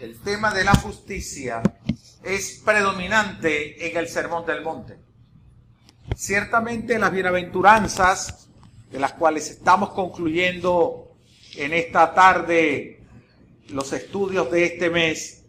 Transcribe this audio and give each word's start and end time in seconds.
el 0.00 0.20
tema 0.20 0.52
de 0.52 0.64
la 0.64 0.74
justicia 0.74 1.62
es 2.22 2.60
predominante 2.64 3.88
en 3.88 3.96
el 3.96 4.08
Sermón 4.08 4.44
del 4.44 4.62
Monte. 4.62 4.98
Ciertamente 6.14 6.98
las 6.98 7.12
bienaventuranzas, 7.12 8.48
de 8.90 9.00
las 9.00 9.14
cuales 9.14 9.50
estamos 9.50 9.90
concluyendo 9.90 11.12
en 11.56 11.72
esta 11.72 12.14
tarde 12.14 13.00
los 13.70 13.92
estudios 13.92 14.50
de 14.50 14.64
este 14.64 14.90
mes, 14.90 15.44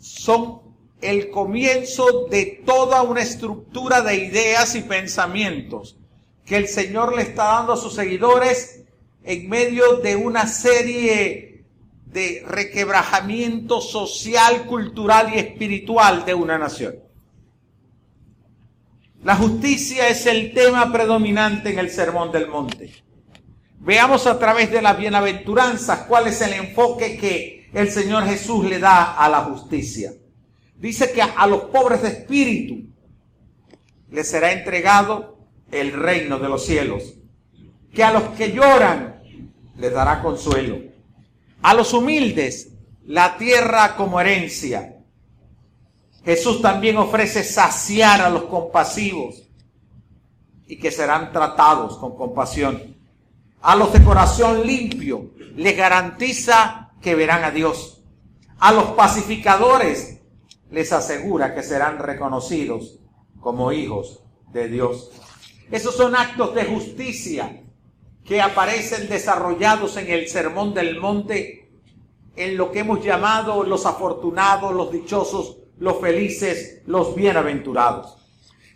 son 0.00 0.62
el 1.00 1.30
comienzo 1.30 2.26
de 2.28 2.62
toda 2.64 3.02
una 3.02 3.20
estructura 3.20 4.00
de 4.00 4.16
ideas 4.16 4.74
y 4.74 4.82
pensamientos 4.82 5.96
que 6.46 6.56
el 6.56 6.66
Señor 6.66 7.14
le 7.14 7.22
está 7.22 7.44
dando 7.44 7.74
a 7.74 7.76
sus 7.76 7.94
seguidores 7.94 8.84
en 9.22 9.48
medio 9.48 9.96
de 9.96 10.16
una 10.16 10.46
serie 10.46 11.51
de 12.12 12.44
requebrajamiento 12.46 13.80
social, 13.80 14.66
cultural 14.66 15.32
y 15.34 15.38
espiritual 15.38 16.24
de 16.26 16.34
una 16.34 16.58
nación. 16.58 16.96
La 19.24 19.36
justicia 19.36 20.08
es 20.08 20.26
el 20.26 20.52
tema 20.52 20.92
predominante 20.92 21.70
en 21.70 21.78
el 21.78 21.90
Sermón 21.90 22.30
del 22.30 22.48
Monte. 22.48 22.92
Veamos 23.78 24.26
a 24.26 24.38
través 24.38 24.70
de 24.70 24.82
las 24.82 24.98
bienaventuranzas 24.98 26.00
cuál 26.00 26.26
es 26.26 26.40
el 26.42 26.52
enfoque 26.52 27.16
que 27.16 27.70
el 27.72 27.90
Señor 27.90 28.24
Jesús 28.24 28.66
le 28.66 28.78
da 28.78 29.14
a 29.14 29.28
la 29.28 29.44
justicia. 29.44 30.12
Dice 30.76 31.12
que 31.12 31.22
a 31.22 31.46
los 31.46 31.64
pobres 31.64 32.02
de 32.02 32.08
espíritu 32.08 32.90
les 34.10 34.28
será 34.28 34.52
entregado 34.52 35.38
el 35.70 35.92
reino 35.92 36.38
de 36.38 36.48
los 36.48 36.66
cielos. 36.66 37.14
Que 37.94 38.04
a 38.04 38.12
los 38.12 38.24
que 38.36 38.52
lloran 38.52 39.22
les 39.78 39.92
dará 39.92 40.20
consuelo 40.20 40.91
a 41.62 41.74
los 41.74 41.92
humildes 41.92 42.72
la 43.04 43.36
tierra 43.36 43.96
como 43.96 44.20
herencia. 44.20 44.98
Jesús 46.24 46.62
también 46.62 46.96
ofrece 46.98 47.42
saciar 47.42 48.20
a 48.20 48.30
los 48.30 48.44
compasivos 48.44 49.48
y 50.66 50.78
que 50.78 50.90
serán 50.90 51.32
tratados 51.32 51.96
con 51.98 52.16
compasión. 52.16 52.96
A 53.60 53.76
los 53.76 53.92
de 53.92 54.02
corazón 54.02 54.66
limpio 54.66 55.30
les 55.56 55.76
garantiza 55.76 56.92
que 57.00 57.14
verán 57.14 57.44
a 57.44 57.50
Dios. 57.50 58.02
A 58.58 58.72
los 58.72 58.84
pacificadores 58.92 60.20
les 60.70 60.92
asegura 60.92 61.54
que 61.54 61.62
serán 61.62 61.98
reconocidos 61.98 62.98
como 63.40 63.72
hijos 63.72 64.22
de 64.52 64.68
Dios. 64.68 65.10
Esos 65.70 65.96
son 65.96 66.14
actos 66.14 66.54
de 66.54 66.64
justicia 66.64 67.62
que 68.24 68.40
aparecen 68.40 69.08
desarrollados 69.08 69.96
en 69.96 70.10
el 70.10 70.28
Sermón 70.28 70.74
del 70.74 71.00
Monte, 71.00 71.61
en 72.36 72.56
lo 72.56 72.72
que 72.72 72.80
hemos 72.80 73.04
llamado 73.04 73.64
los 73.64 73.86
afortunados, 73.86 74.74
los 74.74 74.90
dichosos, 74.90 75.58
los 75.78 76.00
felices, 76.00 76.82
los 76.86 77.14
bienaventurados. 77.14 78.16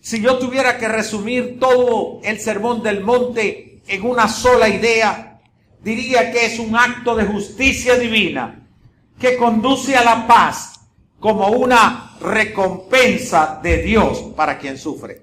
Si 0.00 0.20
yo 0.20 0.38
tuviera 0.38 0.78
que 0.78 0.88
resumir 0.88 1.58
todo 1.58 2.20
el 2.22 2.38
Sermón 2.38 2.82
del 2.82 3.02
Monte 3.02 3.80
en 3.86 4.04
una 4.04 4.28
sola 4.28 4.68
idea, 4.68 5.40
diría 5.82 6.30
que 6.32 6.46
es 6.46 6.58
un 6.58 6.76
acto 6.76 7.14
de 7.14 7.24
justicia 7.24 7.96
divina 7.96 8.66
que 9.18 9.36
conduce 9.36 9.96
a 9.96 10.04
la 10.04 10.26
paz 10.26 10.80
como 11.18 11.48
una 11.48 12.16
recompensa 12.20 13.58
de 13.62 13.78
Dios 13.78 14.18
para 14.36 14.58
quien 14.58 14.78
sufre. 14.78 15.22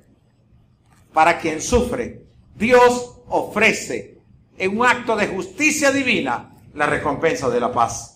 Para 1.13 1.37
quien 1.37 1.61
sufre, 1.61 2.25
Dios 2.55 3.19
ofrece 3.27 4.17
en 4.57 4.77
un 4.77 4.85
acto 4.85 5.15
de 5.15 5.27
justicia 5.27 5.91
divina, 5.91 6.55
la 6.73 6.87
recompensa 6.87 7.49
de 7.49 7.59
la 7.59 7.71
paz. 7.71 8.12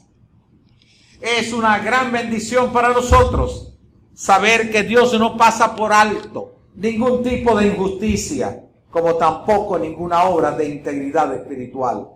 Es 1.22 1.52
una 1.54 1.80
gran 1.80 2.12
bendición 2.12 2.72
para 2.72 2.90
nosotros 2.90 3.74
saber 4.14 4.72
que 4.72 4.84
Dios 4.84 5.18
no 5.20 5.38
pasa 5.38 5.76
por 5.76 5.94
alto 5.94 6.60
ningún 6.76 7.24
tipo 7.24 7.58
de 7.58 7.68
injusticia, 7.68 8.64
como 8.92 9.16
tampoco 9.16 9.78
ninguna 9.80 10.26
obra 10.26 10.52
de 10.52 10.70
integridad 10.70 11.34
espiritual. 11.34 12.10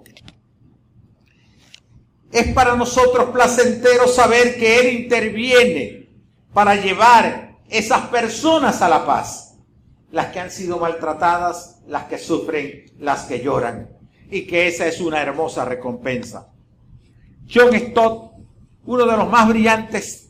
Es 2.32 2.54
para 2.54 2.76
nosotros 2.76 3.30
placentero 3.32 4.08
saber 4.08 4.58
que 4.58 4.80
Él 4.80 5.02
interviene 5.04 6.10
para 6.54 6.76
llevar 6.76 7.58
esas 7.70 8.08
personas 8.08 8.82
a 8.82 8.90
la 8.90 9.06
paz, 9.06 9.58
las 10.12 10.28
que 10.28 10.40
han 10.40 10.52
sido 10.52 10.78
maltratadas, 10.78 11.82
las 11.88 12.06
que 12.06 12.18
sufren, 12.18 12.86
las 13.00 13.24
que 13.24 13.40
lloran 13.40 13.90
y 14.30 14.48
que 14.48 14.68
esa 14.68 14.88
es 14.88 15.02
una 15.02 15.22
hermosa 15.22 15.66
recompensa. 15.66 16.52
John 17.54 17.74
Stott, 17.78 18.31
uno 18.86 19.06
de 19.06 19.18
los 19.18 19.30
más 19.30 19.48
brillantes 19.48 20.30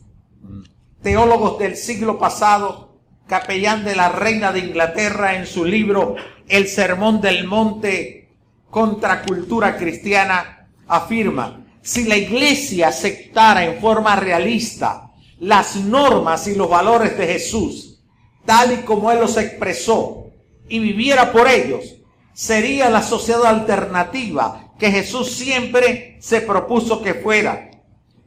teólogos 1.02 1.58
del 1.58 1.76
siglo 1.76 2.18
pasado, 2.18 2.98
capellán 3.26 3.84
de 3.84 3.96
la 3.96 4.10
reina 4.10 4.52
de 4.52 4.60
Inglaterra 4.60 5.36
en 5.36 5.46
su 5.46 5.64
libro 5.64 6.16
El 6.48 6.68
Sermón 6.68 7.20
del 7.20 7.44
Monte 7.46 8.30
contra 8.70 9.22
cultura 9.22 9.76
cristiana, 9.76 10.68
afirma, 10.86 11.64
si 11.82 12.04
la 12.04 12.16
iglesia 12.16 12.88
aceptara 12.88 13.64
en 13.64 13.80
forma 13.80 14.16
realista 14.16 15.10
las 15.40 15.76
normas 15.76 16.46
y 16.46 16.54
los 16.54 16.68
valores 16.68 17.18
de 17.18 17.26
Jesús, 17.26 18.00
tal 18.44 18.72
y 18.72 18.76
como 18.82 19.10
Él 19.10 19.20
los 19.20 19.36
expresó, 19.36 20.26
y 20.68 20.78
viviera 20.78 21.32
por 21.32 21.48
ellos, 21.48 21.96
sería 22.32 22.88
la 22.88 23.02
sociedad 23.02 23.46
alternativa 23.46 24.72
que 24.78 24.90
Jesús 24.90 25.32
siempre 25.32 26.16
se 26.20 26.40
propuso 26.40 27.02
que 27.02 27.14
fuera 27.14 27.71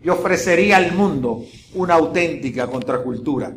y 0.06 0.10
ofrecería 0.10 0.78
al 0.78 0.92
mundo 0.92 1.46
una 1.74 1.96
auténtica 1.96 2.68
contracultura. 2.68 3.56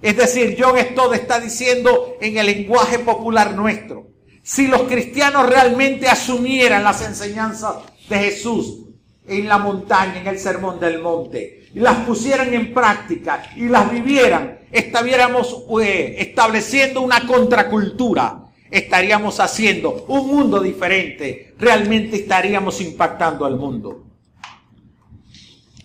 Es 0.00 0.16
decir, 0.16 0.56
John 0.56 0.78
Stott 0.78 1.14
está 1.14 1.40
diciendo 1.40 2.16
en 2.20 2.38
el 2.38 2.46
lenguaje 2.46 3.00
popular 3.00 3.54
nuestro, 3.54 4.06
si 4.44 4.68
los 4.68 4.82
cristianos 4.82 5.48
realmente 5.48 6.06
asumieran 6.06 6.84
las 6.84 7.04
enseñanzas 7.04 7.78
de 8.08 8.16
Jesús 8.16 8.84
en 9.26 9.48
la 9.48 9.58
montaña, 9.58 10.20
en 10.20 10.28
el 10.28 10.38
sermón 10.38 10.78
del 10.78 11.02
monte, 11.02 11.68
y 11.74 11.80
las 11.80 11.96
pusieran 12.06 12.54
en 12.54 12.72
práctica 12.72 13.50
y 13.56 13.68
las 13.68 13.90
vivieran, 13.90 14.60
estaríamos 14.70 15.64
eh, 15.82 16.14
estableciendo 16.18 17.00
una 17.00 17.26
contracultura 17.26 18.44
estaríamos 18.70 19.38
haciendo 19.38 20.04
un 20.08 20.26
mundo 20.26 20.60
diferente, 20.60 21.54
realmente 21.56 22.16
estaríamos 22.16 22.80
impactando 22.80 23.46
al 23.46 23.56
mundo. 23.56 24.05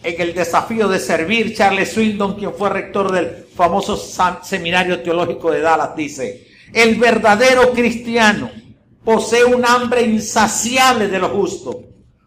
En 0.04 0.20
el 0.20 0.34
desafío 0.34 0.88
de 0.88 1.00
servir, 1.00 1.56
Charles 1.56 1.94
Swindon, 1.94 2.36
quien 2.36 2.54
fue 2.54 2.70
rector 2.70 3.12
del 3.12 3.46
famoso 3.56 3.98
seminario 4.44 5.02
teológico 5.02 5.52
de 5.52 5.62
Dallas, 5.62 5.96
dice, 5.96 6.48
el 6.74 6.96
verdadero 6.96 7.72
cristiano 7.72 8.50
posee 9.04 9.44
un 9.44 9.66
hambre 9.66 10.02
insaciable 10.02 11.08
de 11.08 11.20
lo 11.20 11.30
justo, 11.30 11.84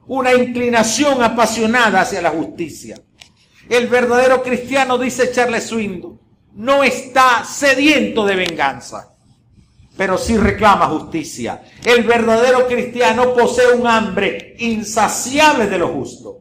una 0.07 0.35
inclinación 0.35 1.23
apasionada 1.23 2.03
hacia 2.03 2.23
la 2.23 2.31
justicia. 2.31 2.97
El 3.69 3.89
verdadero 3.89 4.43
cristiano, 4.43 4.99
dice 4.99 5.33
Charles 5.33 5.65
Swindon, 5.65 6.21
no 6.55 6.85
está 6.85 7.45
sediento 7.45 8.25
de 8.25 8.37
venganza 8.37 9.15
pero 9.97 10.19
sí 10.19 10.37
reclama 10.37 10.87
justicia. 10.87 11.63
El 11.85 12.05
verdadero 12.05 12.67
cristiano 12.67 13.33
posee 13.35 13.73
un 13.75 13.87
hambre 13.87 14.57
insaciable 14.59 15.67
de 15.67 15.79
lo 15.79 15.89
justo, 15.89 16.41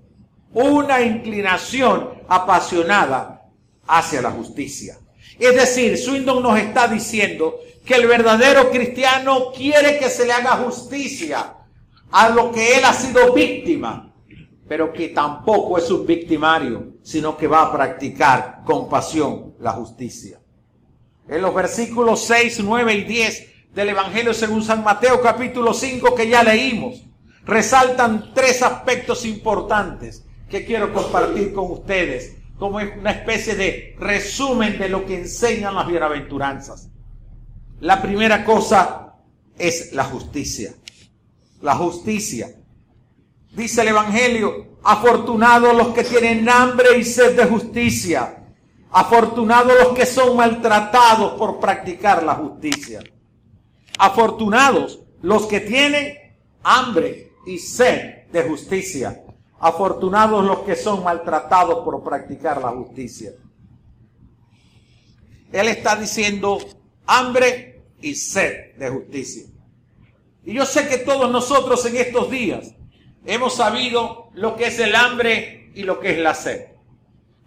una 0.53 1.01
inclinación 1.01 2.09
apasionada 2.27 3.49
hacia 3.87 4.21
la 4.21 4.31
justicia. 4.31 4.97
Es 5.39 5.55
decir, 5.55 5.97
Swindon 5.97 6.43
nos 6.43 6.59
está 6.59 6.87
diciendo 6.87 7.59
que 7.85 7.95
el 7.95 8.07
verdadero 8.07 8.69
cristiano 8.69 9.51
quiere 9.51 9.97
que 9.97 10.09
se 10.09 10.25
le 10.25 10.33
haga 10.33 10.57
justicia 10.57 11.55
a 12.11 12.29
lo 12.29 12.51
que 12.51 12.77
él 12.77 12.85
ha 12.85 12.93
sido 12.93 13.33
víctima, 13.33 14.13
pero 14.67 14.93
que 14.93 15.09
tampoco 15.09 15.77
es 15.77 15.89
un 15.89 16.05
victimario, 16.05 16.93
sino 17.01 17.35
que 17.35 17.47
va 17.47 17.63
a 17.63 17.71
practicar 17.71 18.61
con 18.63 18.87
pasión 18.87 19.55
la 19.59 19.71
justicia. 19.71 20.39
En 21.27 21.41
los 21.41 21.53
versículos 21.53 22.23
6, 22.25 22.61
9 22.63 22.93
y 22.93 23.03
10 23.03 23.73
del 23.73 23.89
Evangelio 23.89 24.33
según 24.33 24.63
San 24.63 24.83
Mateo 24.83 25.21
capítulo 25.21 25.73
5 25.73 26.13
que 26.13 26.29
ya 26.29 26.43
leímos, 26.43 27.03
resaltan 27.45 28.31
tres 28.33 28.61
aspectos 28.61 29.25
importantes 29.25 30.23
que 30.49 30.65
quiero 30.65 30.93
compartir 30.93 31.53
con 31.53 31.71
ustedes 31.71 32.37
como 32.57 32.77
una 32.77 33.11
especie 33.11 33.55
de 33.55 33.95
resumen 33.99 34.77
de 34.77 34.89
lo 34.89 35.05
que 35.05 35.19
enseñan 35.19 35.75
las 35.75 35.87
bienaventuranzas. 35.87 36.89
La 37.79 38.01
primera 38.01 38.45
cosa 38.45 39.15
es 39.57 39.93
la 39.93 40.05
justicia. 40.05 40.73
La 41.61 41.75
justicia. 41.75 42.55
Dice 43.51 43.81
el 43.81 43.89
Evangelio, 43.89 44.77
afortunados 44.83 45.75
los 45.75 45.87
que 45.89 46.03
tienen 46.03 46.47
hambre 46.47 46.97
y 46.97 47.03
sed 47.03 47.35
de 47.35 47.45
justicia 47.45 48.43
Afortunados 48.93 49.73
los 49.81 49.97
que 49.97 50.05
son 50.05 50.37
maltratados 50.37 51.33
por 51.33 51.59
practicar 51.59 52.21
la 52.21 52.35
justicia. 52.35 53.01
Afortunados 53.97 54.99
los 55.23 55.47
que 55.47 55.61
tienen 55.61 56.15
hambre 56.61 57.31
y 57.47 57.57
sed 57.57 58.27
de 58.31 58.43
justicia. 58.43 59.22
Afortunados 59.65 60.43
los 60.43 60.59
que 60.59 60.75
son 60.75 61.05
maltratados 61.05 61.85
por 61.85 62.03
practicar 62.03 62.61
la 62.61 62.71
justicia. 62.71 63.31
Él 65.53 65.69
está 65.69 65.95
diciendo 65.95 66.57
hambre 67.05 67.81
y 68.01 68.13
sed 68.13 68.75
de 68.75 68.89
justicia. 68.89 69.45
Y 70.43 70.53
yo 70.53 70.65
sé 70.65 70.89
que 70.89 70.97
todos 70.97 71.31
nosotros 71.31 71.85
en 71.85 71.95
estos 71.95 72.29
días 72.29 72.73
hemos 73.25 73.55
sabido 73.55 74.31
lo 74.33 74.57
que 74.57 74.65
es 74.65 74.79
el 74.79 74.95
hambre 74.95 75.71
y 75.73 75.83
lo 75.83 75.97
que 76.01 76.11
es 76.11 76.17
la 76.17 76.33
sed. 76.33 76.65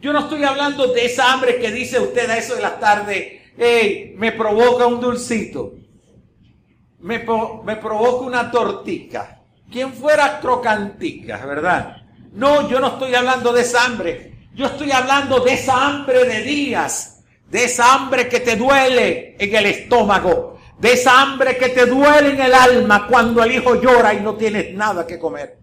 Yo 0.01 0.15
no 0.15 0.21
estoy 0.21 0.43
hablando 0.45 0.95
de 0.95 1.05
esa 1.05 1.35
hambre 1.35 1.59
que 1.59 1.71
dice 1.71 2.01
usted 2.01 2.31
a 2.31 2.39
eso 2.39 2.55
de 2.55 2.63
la 2.63 2.79
tarde, 2.79 3.43
hey, 3.59 4.15
me 4.17 4.33
provoca 4.33 4.87
un 4.87 5.03
dulcito, 5.03 5.75
me, 7.01 7.19
me 7.19 7.77
provoca 7.77 8.25
una 8.25 8.51
tortica. 8.51 9.43
Quien 9.71 9.93
fuera 9.93 10.41
crocantica, 10.41 11.45
¿verdad? 11.45 12.06
No, 12.33 12.69
yo 12.69 12.81
no 12.81 12.89
estoy 12.89 13.15
hablando 13.15 13.53
de 13.53 13.63
esa 13.63 13.85
hambre. 13.85 14.49
Yo 14.55 14.67
estoy 14.67 14.91
hablando 14.91 15.41
de 15.41 15.53
esa 15.53 15.87
hambre 15.87 16.25
de 16.25 16.43
días, 16.43 17.23
de 17.51 17.65
esa 17.65 17.95
hambre 17.95 18.29
que 18.29 18.41
te 18.41 18.57
duele 18.57 19.37
en 19.39 19.55
el 19.55 19.67
estómago, 19.67 20.59
de 20.79 20.95
esa 20.95 21.21
hambre 21.21 21.59
que 21.59 21.69
te 21.69 21.85
duele 21.85 22.31
en 22.31 22.41
el 22.41 22.55
alma 22.55 23.07
cuando 23.07 23.43
el 23.43 23.53
hijo 23.53 23.81
llora 23.81 24.15
y 24.15 24.21
no 24.21 24.35
tienes 24.35 24.73
nada 24.75 25.07
que 25.07 25.19
comer. 25.19 25.59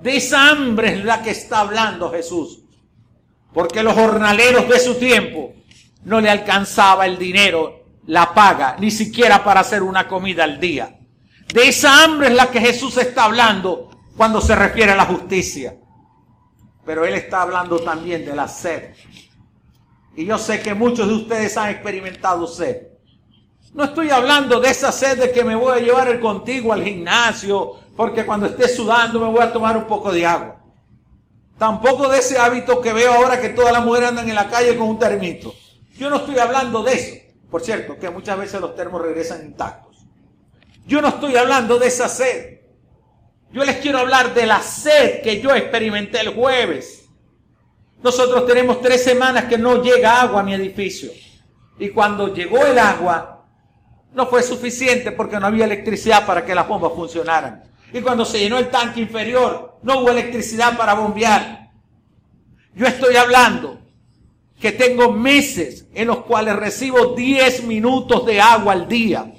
De 0.00 0.16
esa 0.16 0.48
hambre 0.48 0.94
es 0.94 1.04
la 1.04 1.22
que 1.22 1.30
está 1.30 1.60
hablando 1.60 2.10
Jesús. 2.10 2.60
Porque 3.52 3.82
los 3.82 3.94
jornaleros 3.94 4.68
de 4.68 4.78
su 4.78 4.94
tiempo 4.94 5.52
no 6.04 6.20
le 6.20 6.30
alcanzaba 6.30 7.04
el 7.04 7.18
dinero, 7.18 7.84
la 8.06 8.32
paga, 8.32 8.76
ni 8.78 8.90
siquiera 8.90 9.44
para 9.44 9.60
hacer 9.60 9.82
una 9.82 10.08
comida 10.08 10.44
al 10.44 10.58
día. 10.58 10.98
De 11.52 11.68
esa 11.68 12.04
hambre 12.04 12.28
es 12.28 12.34
la 12.34 12.50
que 12.50 12.60
Jesús 12.60 12.96
está 12.96 13.24
hablando 13.24 13.90
cuando 14.20 14.42
se 14.42 14.54
refiere 14.54 14.92
a 14.92 14.96
la 14.96 15.06
justicia. 15.06 15.78
Pero 16.84 17.06
Él 17.06 17.14
está 17.14 17.40
hablando 17.40 17.78
también 17.78 18.22
de 18.26 18.36
la 18.36 18.48
sed. 18.48 18.90
Y 20.14 20.26
yo 20.26 20.36
sé 20.36 20.60
que 20.60 20.74
muchos 20.74 21.08
de 21.08 21.14
ustedes 21.14 21.56
han 21.56 21.70
experimentado 21.70 22.46
sed. 22.46 22.88
No 23.72 23.84
estoy 23.84 24.10
hablando 24.10 24.60
de 24.60 24.68
esa 24.68 24.92
sed 24.92 25.18
de 25.18 25.32
que 25.32 25.42
me 25.42 25.56
voy 25.56 25.72
a 25.72 25.80
llevar 25.80 26.08
el 26.08 26.20
contigo 26.20 26.70
al 26.70 26.84
gimnasio, 26.84 27.76
porque 27.96 28.26
cuando 28.26 28.44
esté 28.44 28.68
sudando 28.68 29.20
me 29.20 29.28
voy 29.28 29.40
a 29.40 29.54
tomar 29.54 29.74
un 29.78 29.86
poco 29.86 30.12
de 30.12 30.26
agua. 30.26 30.60
Tampoco 31.56 32.06
de 32.10 32.18
ese 32.18 32.36
hábito 32.36 32.82
que 32.82 32.92
veo 32.92 33.14
ahora 33.14 33.40
que 33.40 33.48
todas 33.48 33.72
las 33.72 33.82
mujeres 33.82 34.10
andan 34.10 34.28
en 34.28 34.34
la 34.34 34.50
calle 34.50 34.76
con 34.76 34.86
un 34.86 34.98
termito. 34.98 35.54
Yo 35.96 36.10
no 36.10 36.16
estoy 36.16 36.38
hablando 36.38 36.82
de 36.82 36.92
eso. 36.92 37.16
Por 37.50 37.62
cierto, 37.62 37.98
que 37.98 38.10
muchas 38.10 38.38
veces 38.38 38.60
los 38.60 38.76
termos 38.76 39.00
regresan 39.00 39.46
intactos. 39.46 39.96
Yo 40.84 41.00
no 41.00 41.08
estoy 41.08 41.36
hablando 41.36 41.78
de 41.78 41.86
esa 41.86 42.06
sed. 42.06 42.59
Yo 43.52 43.64
les 43.64 43.76
quiero 43.78 43.98
hablar 43.98 44.32
de 44.32 44.46
la 44.46 44.60
sed 44.60 45.22
que 45.22 45.40
yo 45.40 45.54
experimenté 45.54 46.20
el 46.20 46.34
jueves. 46.34 47.08
Nosotros 48.02 48.46
tenemos 48.46 48.80
tres 48.80 49.02
semanas 49.02 49.44
que 49.44 49.58
no 49.58 49.82
llega 49.82 50.22
agua 50.22 50.40
a 50.40 50.44
mi 50.44 50.54
edificio. 50.54 51.10
Y 51.78 51.88
cuando 51.90 52.32
llegó 52.32 52.64
el 52.64 52.78
agua, 52.78 53.44
no 54.14 54.26
fue 54.26 54.42
suficiente 54.42 55.12
porque 55.12 55.40
no 55.40 55.46
había 55.46 55.64
electricidad 55.64 56.26
para 56.26 56.44
que 56.44 56.54
las 56.54 56.68
bombas 56.68 56.92
funcionaran. 56.94 57.64
Y 57.92 58.00
cuando 58.00 58.24
se 58.24 58.38
llenó 58.38 58.58
el 58.58 58.70
tanque 58.70 59.00
inferior, 59.00 59.78
no 59.82 60.00
hubo 60.00 60.10
electricidad 60.10 60.76
para 60.76 60.94
bombear. 60.94 61.70
Yo 62.74 62.86
estoy 62.86 63.16
hablando 63.16 63.80
que 64.60 64.72
tengo 64.72 65.12
meses 65.12 65.86
en 65.92 66.06
los 66.06 66.18
cuales 66.18 66.54
recibo 66.54 67.14
10 67.16 67.64
minutos 67.64 68.24
de 68.26 68.40
agua 68.40 68.74
al 68.74 68.86
día, 68.86 69.32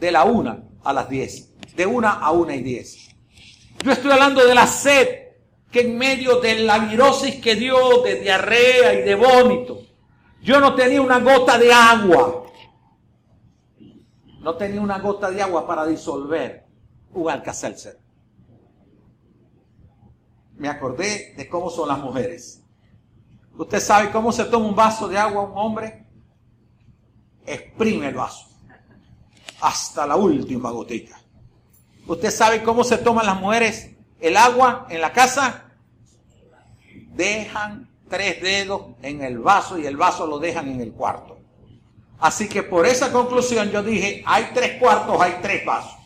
de 0.00 0.10
la 0.10 0.24
una 0.24 0.64
a 0.82 0.92
las 0.92 1.08
10, 1.08 1.76
de 1.76 1.86
una 1.86 2.10
a 2.10 2.32
una 2.32 2.56
y 2.56 2.62
10. 2.62 3.11
Yo 3.82 3.92
estoy 3.92 4.12
hablando 4.12 4.44
de 4.44 4.54
la 4.54 4.66
sed 4.66 5.08
que 5.70 5.80
en 5.80 5.98
medio 5.98 6.40
de 6.40 6.60
la 6.60 6.78
virosis 6.78 7.36
que 7.36 7.56
dio, 7.56 8.02
de 8.02 8.20
diarrea 8.20 8.94
y 8.94 9.02
de 9.02 9.14
vómito, 9.14 9.80
yo 10.42 10.60
no 10.60 10.74
tenía 10.74 11.00
una 11.00 11.18
gota 11.18 11.58
de 11.58 11.72
agua 11.72 12.42
no 14.42 14.56
tenía 14.56 14.80
una 14.80 14.98
gota 14.98 15.30
de 15.30 15.40
agua 15.40 15.66
para 15.66 15.86
disolver 15.86 16.66
un 17.12 17.30
alcacelser. 17.30 17.98
Me 20.56 20.68
acordé 20.68 21.34
de 21.36 21.48
cómo 21.48 21.70
son 21.70 21.88
las 21.88 22.00
mujeres. 22.00 22.60
¿Usted 23.56 23.80
sabe 23.80 24.10
cómo 24.10 24.32
se 24.32 24.44
toma 24.46 24.66
un 24.66 24.74
vaso 24.74 25.08
de 25.08 25.16
agua 25.16 25.42
un 25.42 25.56
hombre? 25.56 26.06
Exprime 27.46 28.08
el 28.08 28.14
vaso 28.14 28.48
hasta 29.60 30.06
la 30.06 30.16
última 30.16 30.72
gotita. 30.72 31.21
¿Usted 32.06 32.30
sabe 32.30 32.62
cómo 32.62 32.84
se 32.84 32.98
toman 32.98 33.26
las 33.26 33.40
mujeres 33.40 33.90
el 34.20 34.36
agua 34.36 34.86
en 34.90 35.00
la 35.00 35.12
casa? 35.12 35.64
Dejan 37.14 37.88
tres 38.08 38.42
dedos 38.42 38.82
en 39.02 39.22
el 39.22 39.38
vaso 39.38 39.78
y 39.78 39.86
el 39.86 39.96
vaso 39.96 40.26
lo 40.26 40.38
dejan 40.38 40.68
en 40.68 40.80
el 40.80 40.92
cuarto. 40.92 41.38
Así 42.18 42.48
que 42.48 42.62
por 42.62 42.86
esa 42.86 43.12
conclusión 43.12 43.70
yo 43.70 43.82
dije, 43.82 44.22
hay 44.26 44.50
tres 44.54 44.78
cuartos, 44.78 45.20
hay 45.20 45.36
tres 45.42 45.64
vasos. 45.64 45.98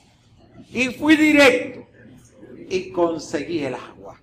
Y 0.71 0.89
fui 0.89 1.17
directo 1.17 1.87
y 2.69 2.91
conseguí 2.91 3.65
el 3.65 3.75
agua. 3.75 4.19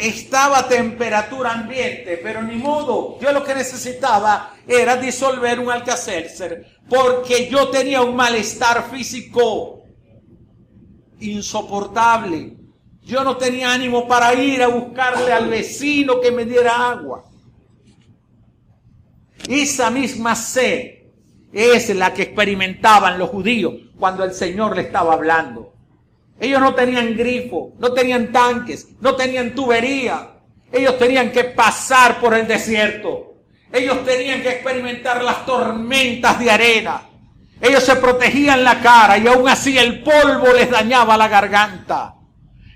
Estaba 0.00 0.60
a 0.60 0.68
temperatura 0.68 1.52
ambiente, 1.52 2.18
pero 2.22 2.42
ni 2.42 2.56
modo. 2.56 3.18
Yo 3.20 3.32
lo 3.32 3.44
que 3.44 3.54
necesitaba 3.54 4.54
era 4.66 4.96
disolver 4.96 5.60
un 5.60 5.70
alcacelser 5.70 6.78
porque 6.88 7.48
yo 7.48 7.68
tenía 7.68 8.02
un 8.02 8.16
malestar 8.16 8.90
físico 8.90 9.84
insoportable. 11.20 12.56
Yo 13.02 13.24
no 13.24 13.36
tenía 13.36 13.72
ánimo 13.72 14.08
para 14.08 14.34
ir 14.34 14.62
a 14.62 14.68
buscarle 14.68 15.32
al 15.32 15.48
vecino 15.48 16.20
que 16.20 16.32
me 16.32 16.44
diera 16.44 16.90
agua. 16.90 17.24
Esa 19.48 19.90
misma 19.90 20.34
sed 20.34 21.00
es 21.52 21.94
la 21.94 22.12
que 22.12 22.22
experimentaban 22.22 23.18
los 23.18 23.30
judíos 23.30 23.74
cuando 23.98 24.24
el 24.24 24.32
Señor 24.32 24.76
le 24.76 24.82
estaba 24.82 25.14
hablando. 25.14 25.74
Ellos 26.40 26.60
no 26.60 26.74
tenían 26.74 27.14
grifo, 27.14 27.74
no 27.78 27.92
tenían 27.92 28.32
tanques, 28.32 28.88
no 29.00 29.14
tenían 29.14 29.54
tubería. 29.54 30.30
Ellos 30.72 30.98
tenían 30.98 31.30
que 31.30 31.44
pasar 31.44 32.18
por 32.18 32.32
el 32.32 32.48
desierto. 32.48 33.34
Ellos 33.70 34.02
tenían 34.06 34.40
que 34.40 34.48
experimentar 34.48 35.22
las 35.22 35.44
tormentas 35.44 36.38
de 36.38 36.50
arena. 36.50 37.02
Ellos 37.60 37.84
se 37.84 37.96
protegían 37.96 38.64
la 38.64 38.80
cara 38.80 39.18
y 39.18 39.26
aún 39.26 39.48
así 39.48 39.76
el 39.76 40.02
polvo 40.02 40.50
les 40.54 40.70
dañaba 40.70 41.18
la 41.18 41.28
garganta. 41.28 42.14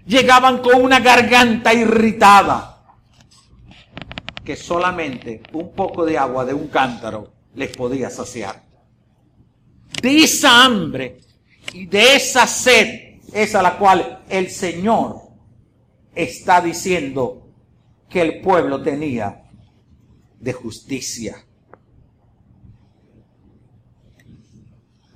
Llegaban 0.06 0.58
con 0.58 0.82
una 0.82 1.00
garganta 1.00 1.72
irritada 1.72 2.82
que 4.44 4.56
solamente 4.56 5.42
un 5.54 5.72
poco 5.72 6.04
de 6.04 6.18
agua 6.18 6.44
de 6.44 6.52
un 6.52 6.68
cántaro 6.68 7.32
les 7.54 7.74
podía 7.74 8.10
saciar. 8.10 8.62
De 10.02 10.18
esa 10.18 10.66
hambre 10.66 11.20
y 11.72 11.86
de 11.86 12.16
esa 12.16 12.46
sed 12.46 13.13
es 13.34 13.56
a 13.56 13.62
la 13.62 13.76
cual 13.76 14.22
el 14.28 14.48
Señor 14.48 15.22
está 16.14 16.60
diciendo 16.60 17.48
que 18.08 18.22
el 18.22 18.40
pueblo 18.40 18.80
tenía 18.80 19.50
de 20.38 20.52
justicia. 20.52 21.44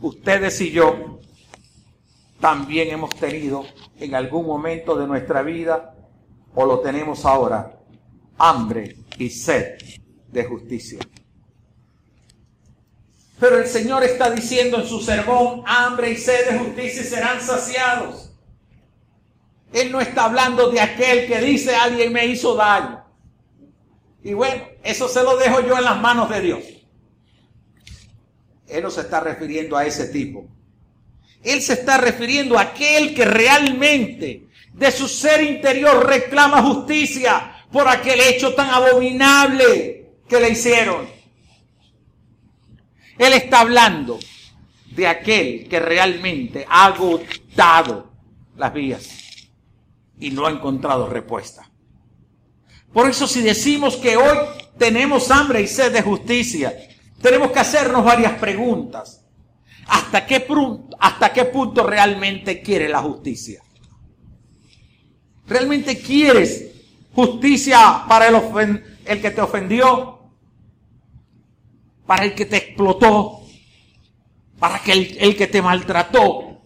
Ustedes 0.00 0.60
y 0.60 0.72
yo 0.72 1.20
también 2.40 2.88
hemos 2.90 3.14
tenido 3.14 3.64
en 4.00 4.16
algún 4.16 4.46
momento 4.46 4.96
de 4.96 5.06
nuestra 5.06 5.42
vida, 5.42 5.94
o 6.56 6.66
lo 6.66 6.80
tenemos 6.80 7.24
ahora, 7.24 7.78
hambre 8.36 8.96
y 9.16 9.30
sed 9.30 9.78
de 10.32 10.44
justicia. 10.44 10.98
Pero 13.40 13.58
el 13.58 13.66
Señor 13.66 14.02
está 14.02 14.30
diciendo 14.30 14.80
en 14.80 14.86
su 14.86 15.00
sermón, 15.00 15.62
hambre 15.66 16.10
y 16.10 16.16
sed 16.16 16.50
de 16.50 16.58
justicia 16.58 17.04
serán 17.04 17.40
saciados. 17.40 18.32
Él 19.72 19.92
no 19.92 20.00
está 20.00 20.24
hablando 20.24 20.70
de 20.70 20.80
aquel 20.80 21.26
que 21.26 21.40
dice 21.40 21.74
alguien 21.74 22.12
me 22.12 22.26
hizo 22.26 22.54
daño. 22.54 23.04
Y 24.24 24.32
bueno, 24.32 24.62
eso 24.82 25.08
se 25.08 25.22
lo 25.22 25.36
dejo 25.36 25.60
yo 25.60 25.76
en 25.78 25.84
las 25.84 26.00
manos 26.00 26.28
de 26.30 26.40
Dios. 26.40 26.64
Él 28.66 28.82
no 28.82 28.90
se 28.90 29.02
está 29.02 29.20
refiriendo 29.20 29.76
a 29.76 29.86
ese 29.86 30.08
tipo. 30.08 30.46
Él 31.42 31.62
se 31.62 31.74
está 31.74 31.98
refiriendo 31.98 32.58
a 32.58 32.62
aquel 32.62 33.14
que 33.14 33.24
realmente 33.24 34.48
de 34.72 34.90
su 34.90 35.08
ser 35.08 35.42
interior 35.42 36.06
reclama 36.06 36.62
justicia, 36.62 37.54
por 37.70 37.86
aquel 37.86 38.20
hecho 38.20 38.54
tan 38.54 38.70
abominable 38.70 40.12
que 40.28 40.40
le 40.40 40.50
hicieron. 40.50 41.17
Él 43.18 43.32
está 43.32 43.60
hablando 43.60 44.18
de 44.94 45.06
aquel 45.06 45.68
que 45.68 45.80
realmente 45.80 46.64
ha 46.68 46.86
agotado 46.86 48.10
las 48.56 48.72
vías 48.72 49.08
y 50.18 50.30
no 50.30 50.46
ha 50.46 50.50
encontrado 50.50 51.08
respuesta. 51.08 51.68
Por 52.92 53.10
eso 53.10 53.26
si 53.26 53.42
decimos 53.42 53.96
que 53.96 54.16
hoy 54.16 54.38
tenemos 54.78 55.30
hambre 55.30 55.60
y 55.60 55.66
sed 55.66 55.92
de 55.92 56.02
justicia, 56.02 56.74
tenemos 57.20 57.50
que 57.50 57.58
hacernos 57.58 58.04
varias 58.04 58.32
preguntas. 58.38 59.24
¿Hasta 59.88 60.26
qué, 60.26 60.40
punto 60.40 61.82
realmente 61.82 62.62
quiere 62.62 62.88
la 62.88 63.00
justicia? 63.00 63.62
¿Realmente 65.46 65.98
quieres 65.98 66.66
justicia 67.14 68.04
para 68.08 68.28
el, 68.28 68.84
el 69.04 69.20
que 69.20 69.30
te 69.30 69.40
ofendió? 69.40 70.17
¿Para 72.08 72.24
el 72.24 72.34
que 72.34 72.46
te 72.46 72.56
explotó? 72.56 73.42
¿Para 74.58 74.78
que 74.78 74.92
el, 74.92 75.18
el 75.20 75.36
que 75.36 75.46
te 75.46 75.60
maltrató? 75.60 76.62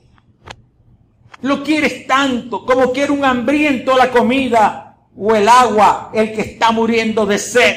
Lo 1.41 1.65
quieres 1.65 2.07
tanto 2.07 2.65
como 2.65 2.93
quiere 2.93 3.11
un 3.11 3.25
hambriento 3.25 3.97
la 3.97 4.13
comida 4.13 4.99
o 5.17 5.35
el 5.35 5.49
agua, 5.49 6.13
el 6.15 6.33
que 6.33 6.43
está 6.43 6.71
muriendo 6.71 7.27
de 7.27 7.41
sed. 7.41 7.75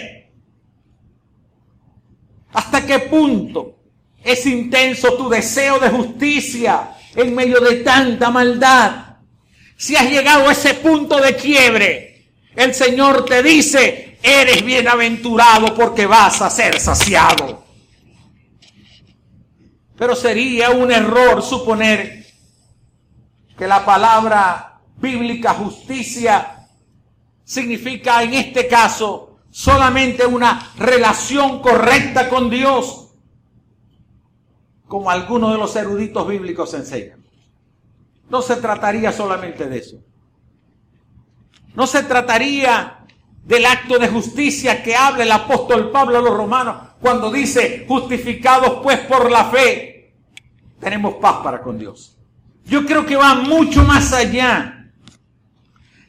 ¿Hasta 2.54 2.86
qué 2.86 3.00
punto 3.00 3.80
es 4.24 4.46
intenso 4.46 5.18
tu 5.18 5.28
deseo 5.28 5.80
de 5.80 5.90
justicia 5.90 6.92
en 7.16 7.34
medio 7.34 7.60
de 7.62 7.78
tanta 7.78 8.30
maldad? 8.30 9.16
Si 9.76 9.96
has 9.96 10.08
llegado 10.08 10.48
a 10.48 10.52
ese 10.52 10.76
punto 10.76 11.20
de 11.20 11.36
quiebre, 11.36 12.30
el 12.56 12.76
Señor 12.76 13.26
te 13.26 13.42
dice, 13.42 14.05
eres 14.22 14.64
bienaventurado 14.64 15.74
porque 15.76 16.06
vas 16.06 16.42
a 16.42 16.50
ser 16.50 16.80
saciado. 16.80 17.64
Pero 19.98 20.16
sería 20.16 20.72
un 20.72 20.92
error 20.92 21.42
suponer 21.42 22.26
que 23.58 23.68
la 23.68 23.86
palabra 23.86 24.82
bíblica 24.98 25.54
justicia 25.54 26.68
significa 27.44 28.24
en 28.24 28.34
este 28.34 28.68
caso 28.68 29.40
solamente 29.50 30.26
una 30.26 30.72
relación 30.78 31.62
correcta 31.62 32.28
con 32.28 32.50
Dios, 32.50 33.14
como 34.88 35.10
algunos 35.10 35.54
de 35.54 35.58
los 35.58 35.76
eruditos 35.76 36.28
bíblicos 36.28 36.74
enseñan. 36.74 37.24
No 38.30 38.42
se 38.42 38.58
trataría 38.58 39.12
solamente 39.12 39.68
de 39.68 39.78
eso. 39.78 39.98
No 41.74 41.88
se 41.88 42.04
trataría 42.04 42.95
del 43.46 43.66
acto 43.66 44.00
de 44.00 44.10
justicia 44.10 44.84
que 44.84 44.96
habla 44.96 45.24
el 45.24 45.32
apóstol 45.32 45.92
Pablo 45.92 46.18
a 46.18 46.22
los 46.22 46.36
romanos 46.36 46.78
cuando 47.00 47.32
dice, 47.32 47.86
justificados 47.88 48.80
pues 48.82 49.00
por 49.02 49.30
la 49.30 49.46
fe, 49.46 50.14
tenemos 50.80 51.16
paz 51.16 51.38
para 51.44 51.62
con 51.62 51.78
Dios. 51.78 52.18
Yo 52.66 52.86
creo 52.86 53.06
que 53.06 53.16
va 53.16 53.36
mucho 53.36 53.84
más 53.84 54.12
allá. 54.12 54.88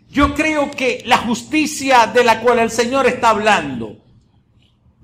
Yo 0.09 0.35
creo 0.35 0.71
que 0.71 1.03
la 1.05 1.19
justicia 1.19 2.07
de 2.07 2.25
la 2.25 2.41
cual 2.41 2.61
el 2.61 2.71
Señor 2.71 3.07
está 3.07 3.31
hablando 3.31 3.99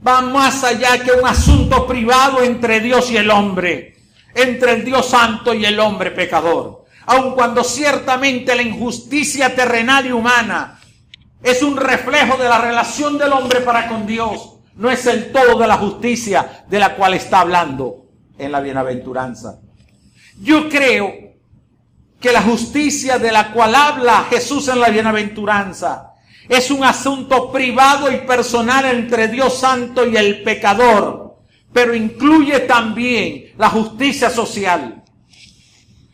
va 0.06 0.20
más 0.22 0.64
allá 0.64 0.98
que 1.02 1.12
un 1.12 1.26
asunto 1.26 1.86
privado 1.86 2.42
entre 2.42 2.80
Dios 2.80 3.10
y 3.10 3.16
el 3.18 3.30
hombre, 3.30 3.96
entre 4.34 4.72
el 4.72 4.84
Dios 4.84 5.06
santo 5.06 5.54
y 5.54 5.64
el 5.64 5.78
hombre 5.78 6.10
pecador. 6.10 6.86
Aun 7.06 7.34
cuando 7.34 7.62
ciertamente 7.62 8.54
la 8.54 8.62
injusticia 8.62 9.54
terrenal 9.54 10.06
y 10.06 10.12
humana 10.12 10.80
es 11.42 11.62
un 11.62 11.76
reflejo 11.76 12.37
de 12.37 12.49
la 12.49 12.61
relación 12.61 13.18
del 13.18 13.32
hombre 13.32 13.61
para 13.61 13.88
con 13.88 14.06
Dios, 14.06 14.58
no 14.76 14.90
es 14.90 15.06
el 15.06 15.32
todo 15.32 15.58
de 15.58 15.66
la 15.66 15.76
justicia 15.76 16.64
de 16.68 16.78
la 16.78 16.94
cual 16.94 17.14
está 17.14 17.40
hablando 17.40 18.06
en 18.38 18.52
la 18.52 18.61
bienaventuranza. 18.61 19.61
Yo 20.40 20.68
creo 20.68 21.12
que 22.20 22.32
la 22.32 22.42
justicia 22.42 23.18
de 23.18 23.32
la 23.32 23.52
cual 23.52 23.75
habla 23.75 24.26
Jesús 24.30 24.68
en 24.68 24.80
la 24.80 24.88
bienaventuranza 24.88 26.14
es 26.49 26.70
un 26.70 26.84
asunto 26.84 27.50
privado 27.52 28.11
y 28.11 28.18
personal 28.18 28.84
entre 28.87 29.28
Dios 29.28 29.58
Santo 29.58 30.06
y 30.06 30.16
el 30.16 30.42
pecador, 30.42 31.38
pero 31.72 31.94
incluye 31.94 32.61
también 32.61 33.52
la 33.58 33.68
justicia 33.68 34.30
social. 34.30 35.02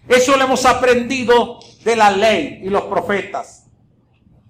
Eso 0.08 0.36
lo 0.36 0.44
hemos 0.44 0.64
aprendido 0.64 1.60
de 1.84 1.96
la 1.96 2.10
ley 2.10 2.62
y 2.64 2.70
los 2.70 2.84
profetas. 2.84 3.67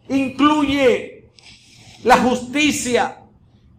Incluye 0.09 1.31
la 2.05 2.19
justicia 2.19 3.19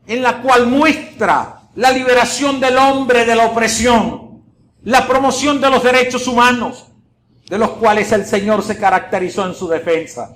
en 0.05 0.21
la 0.21 0.41
cual 0.41 0.67
muestra 0.67 1.61
la 1.75 1.91
liberación 1.91 2.59
del 2.59 2.77
hombre 2.77 3.25
de 3.25 3.35
la 3.35 3.45
opresión, 3.45 4.43
la 4.83 5.07
promoción 5.07 5.61
de 5.61 5.69
los 5.69 5.83
derechos 5.83 6.27
humanos, 6.27 6.87
de 7.47 7.57
los 7.57 7.71
cuales 7.71 8.11
el 8.11 8.25
Señor 8.25 8.63
se 8.63 8.77
caracterizó 8.77 9.45
en 9.45 9.55
su 9.55 9.67
defensa. 9.67 10.35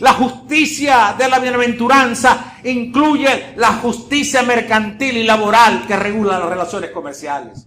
La 0.00 0.12
justicia 0.12 1.14
de 1.18 1.28
la 1.28 1.38
bienaventuranza 1.40 2.58
incluye 2.64 3.54
la 3.56 3.74
justicia 3.74 4.42
mercantil 4.42 5.16
y 5.16 5.24
laboral 5.24 5.86
que 5.86 5.96
regula 5.96 6.38
las 6.38 6.48
relaciones 6.48 6.90
comerciales. 6.90 7.66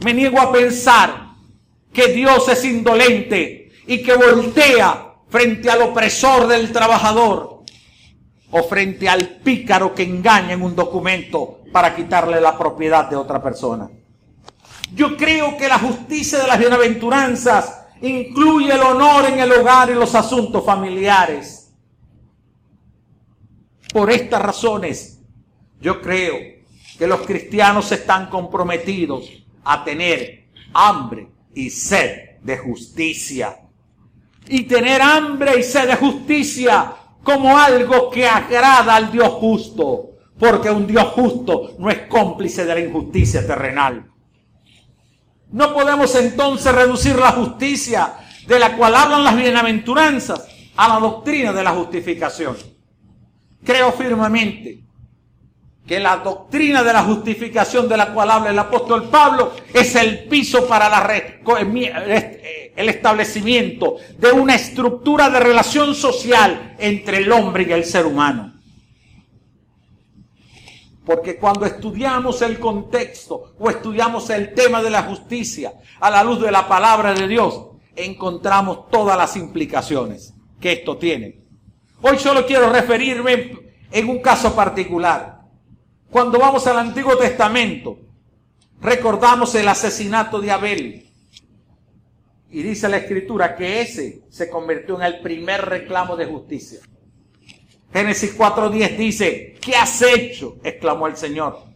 Me 0.00 0.12
niego 0.12 0.40
a 0.40 0.52
pensar 0.52 1.28
que 1.92 2.08
Dios 2.08 2.48
es 2.48 2.64
indolente 2.64 3.70
y 3.86 4.02
que 4.02 4.14
voltea 4.14 5.07
frente 5.28 5.70
al 5.70 5.82
opresor 5.82 6.46
del 6.46 6.72
trabajador 6.72 7.64
o 8.50 8.62
frente 8.62 9.08
al 9.08 9.28
pícaro 9.28 9.94
que 9.94 10.02
engaña 10.02 10.52
en 10.52 10.62
un 10.62 10.74
documento 10.74 11.60
para 11.72 11.94
quitarle 11.94 12.40
la 12.40 12.56
propiedad 12.56 13.08
de 13.08 13.16
otra 13.16 13.42
persona. 13.42 13.90
Yo 14.94 15.16
creo 15.16 15.56
que 15.56 15.68
la 15.68 15.78
justicia 15.78 16.38
de 16.38 16.46
las 16.46 16.58
bienaventuranzas 16.58 17.86
incluye 18.00 18.72
el 18.72 18.80
honor 18.80 19.26
en 19.26 19.38
el 19.38 19.52
hogar 19.52 19.90
y 19.90 19.94
los 19.94 20.14
asuntos 20.14 20.64
familiares. 20.64 21.74
Por 23.92 24.10
estas 24.10 24.40
razones, 24.40 25.20
yo 25.80 26.00
creo 26.00 26.36
que 26.98 27.06
los 27.06 27.20
cristianos 27.20 27.92
están 27.92 28.28
comprometidos 28.28 29.30
a 29.64 29.84
tener 29.84 30.48
hambre 30.72 31.28
y 31.54 31.70
sed 31.70 32.38
de 32.42 32.58
justicia. 32.58 33.67
Y 34.48 34.62
tener 34.62 35.02
hambre 35.02 35.58
y 35.58 35.62
sed 35.62 35.88
de 35.88 35.96
justicia 35.96 36.92
como 37.22 37.58
algo 37.58 38.10
que 38.10 38.26
agrada 38.26 38.96
al 38.96 39.12
Dios 39.12 39.28
justo, 39.28 40.10
porque 40.38 40.70
un 40.70 40.86
Dios 40.86 41.04
justo 41.08 41.72
no 41.78 41.90
es 41.90 42.06
cómplice 42.08 42.64
de 42.64 42.74
la 42.74 42.80
injusticia 42.80 43.46
terrenal. 43.46 44.10
No 45.50 45.72
podemos 45.74 46.14
entonces 46.14 46.74
reducir 46.74 47.16
la 47.16 47.32
justicia 47.32 48.14
de 48.46 48.58
la 48.58 48.76
cual 48.76 48.94
hablan 48.94 49.24
las 49.24 49.36
bienaventuranzas 49.36 50.46
a 50.76 50.88
la 50.88 51.00
doctrina 51.00 51.52
de 51.52 51.64
la 51.64 51.72
justificación. 51.72 52.56
Creo 53.64 53.92
firmemente 53.92 54.84
que 55.86 55.98
la 55.98 56.18
doctrina 56.18 56.82
de 56.82 56.92
la 56.92 57.02
justificación 57.02 57.88
de 57.88 57.96
la 57.96 58.12
cual 58.12 58.30
habla 58.30 58.50
el 58.50 58.58
apóstol 58.58 59.08
Pablo 59.08 59.52
es 59.72 59.94
el 59.96 60.24
piso 60.28 60.68
para 60.68 60.88
la 60.88 61.16
eh, 61.16 62.67
el 62.78 62.88
establecimiento 62.88 63.96
de 64.18 64.30
una 64.30 64.54
estructura 64.54 65.28
de 65.30 65.40
relación 65.40 65.96
social 65.96 66.76
entre 66.78 67.16
el 67.18 67.32
hombre 67.32 67.66
y 67.68 67.72
el 67.72 67.84
ser 67.84 68.06
humano. 68.06 68.54
Porque 71.04 71.38
cuando 71.38 71.66
estudiamos 71.66 72.40
el 72.40 72.60
contexto 72.60 73.54
o 73.58 73.68
estudiamos 73.68 74.30
el 74.30 74.54
tema 74.54 74.80
de 74.80 74.90
la 74.90 75.02
justicia 75.02 75.72
a 75.98 76.08
la 76.08 76.22
luz 76.22 76.40
de 76.40 76.52
la 76.52 76.68
palabra 76.68 77.14
de 77.14 77.26
Dios, 77.26 77.66
encontramos 77.96 78.88
todas 78.90 79.18
las 79.18 79.34
implicaciones 79.36 80.34
que 80.60 80.70
esto 80.70 80.96
tiene. 80.98 81.40
Hoy 82.00 82.16
solo 82.20 82.46
quiero 82.46 82.70
referirme 82.70 83.58
en 83.90 84.08
un 84.08 84.20
caso 84.20 84.54
particular. 84.54 85.40
Cuando 86.12 86.38
vamos 86.38 86.64
al 86.68 86.78
Antiguo 86.78 87.16
Testamento, 87.16 87.98
recordamos 88.80 89.52
el 89.56 89.66
asesinato 89.66 90.40
de 90.40 90.52
Abel. 90.52 91.07
Y 92.50 92.62
dice 92.62 92.88
la 92.88 92.98
Escritura 92.98 93.54
que 93.54 93.82
ese 93.82 94.22
se 94.30 94.48
convirtió 94.48 94.96
en 94.96 95.02
el 95.02 95.20
primer 95.20 95.62
reclamo 95.62 96.16
de 96.16 96.26
justicia. 96.26 96.80
Génesis 97.92 98.36
4.10 98.36 98.96
dice, 98.96 99.56
¿qué 99.60 99.74
has 99.74 100.02
hecho? 100.02 100.56
exclamó 100.62 101.06
el 101.06 101.16
Señor. 101.16 101.68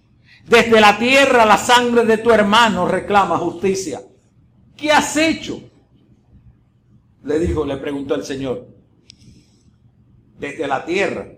Desde 0.46 0.80
la 0.80 0.98
tierra 0.98 1.44
la 1.46 1.56
sangre 1.56 2.04
de 2.04 2.18
tu 2.18 2.30
hermano 2.30 2.86
reclama 2.86 3.38
justicia. 3.38 4.02
¿Qué 4.76 4.90
has 4.90 5.16
hecho? 5.16 5.62
Le 7.24 7.38
dijo, 7.38 7.64
le 7.64 7.76
preguntó 7.76 8.14
el 8.14 8.24
Señor. 8.24 8.66
Desde 10.38 10.66
la 10.66 10.84
tierra 10.84 11.28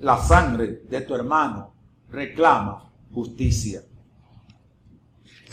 la 0.00 0.18
sangre 0.18 0.82
de 0.88 1.00
tu 1.00 1.14
hermano 1.14 1.74
reclama 2.10 2.90
justicia. 3.12 3.82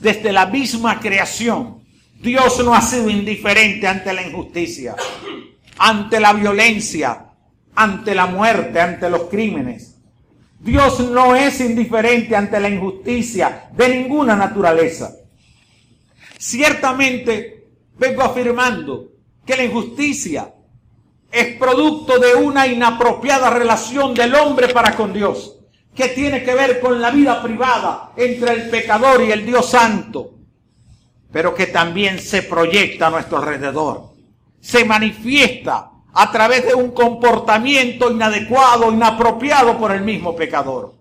Desde 0.01 0.31
la 0.31 0.45
misma 0.45 0.99
creación, 0.99 1.78
Dios 2.21 2.63
no 2.65 2.75
ha 2.75 2.81
sido 2.81 3.09
indiferente 3.09 3.87
ante 3.87 4.11
la 4.11 4.21
injusticia, 4.21 4.93
ante 5.77 6.19
la 6.19 6.33
violencia, 6.33 7.27
ante 7.75 8.13
la 8.13 8.25
muerte, 8.25 8.81
ante 8.81 9.09
los 9.09 9.23
crímenes. 9.23 9.95
Dios 10.59 10.99
no 10.99 11.33
es 11.37 11.61
indiferente 11.61 12.35
ante 12.35 12.59
la 12.59 12.67
injusticia 12.67 13.69
de 13.71 13.87
ninguna 13.87 14.35
naturaleza. 14.35 15.15
Ciertamente 16.37 17.67
vengo 17.97 18.23
afirmando 18.23 19.13
que 19.45 19.55
la 19.55 19.63
injusticia 19.63 20.53
es 21.31 21.55
producto 21.55 22.19
de 22.19 22.35
una 22.35 22.67
inapropiada 22.67 23.49
relación 23.49 24.13
del 24.13 24.35
hombre 24.35 24.67
para 24.69 24.93
con 24.97 25.13
Dios, 25.13 25.57
que 25.95 26.09
tiene 26.09 26.43
que 26.43 26.53
ver 26.53 26.81
con 26.81 26.99
la 27.01 27.11
vida 27.11 27.41
privada 27.41 28.11
entre 28.17 28.51
el 28.51 28.69
pecador 28.69 29.21
y 29.23 29.31
el 29.31 29.45
Dios 29.45 29.69
santo, 29.69 30.38
pero 31.31 31.53
que 31.53 31.67
también 31.67 32.19
se 32.19 32.43
proyecta 32.43 33.07
a 33.07 33.09
nuestro 33.11 33.37
alrededor, 33.37 34.13
se 34.59 34.83
manifiesta 34.83 35.91
a 36.13 36.31
través 36.31 36.65
de 36.65 36.73
un 36.73 36.91
comportamiento 36.91 38.11
inadecuado, 38.11 38.91
inapropiado 38.91 39.77
por 39.77 39.91
el 39.91 40.01
mismo 40.01 40.35
pecador. 40.35 40.95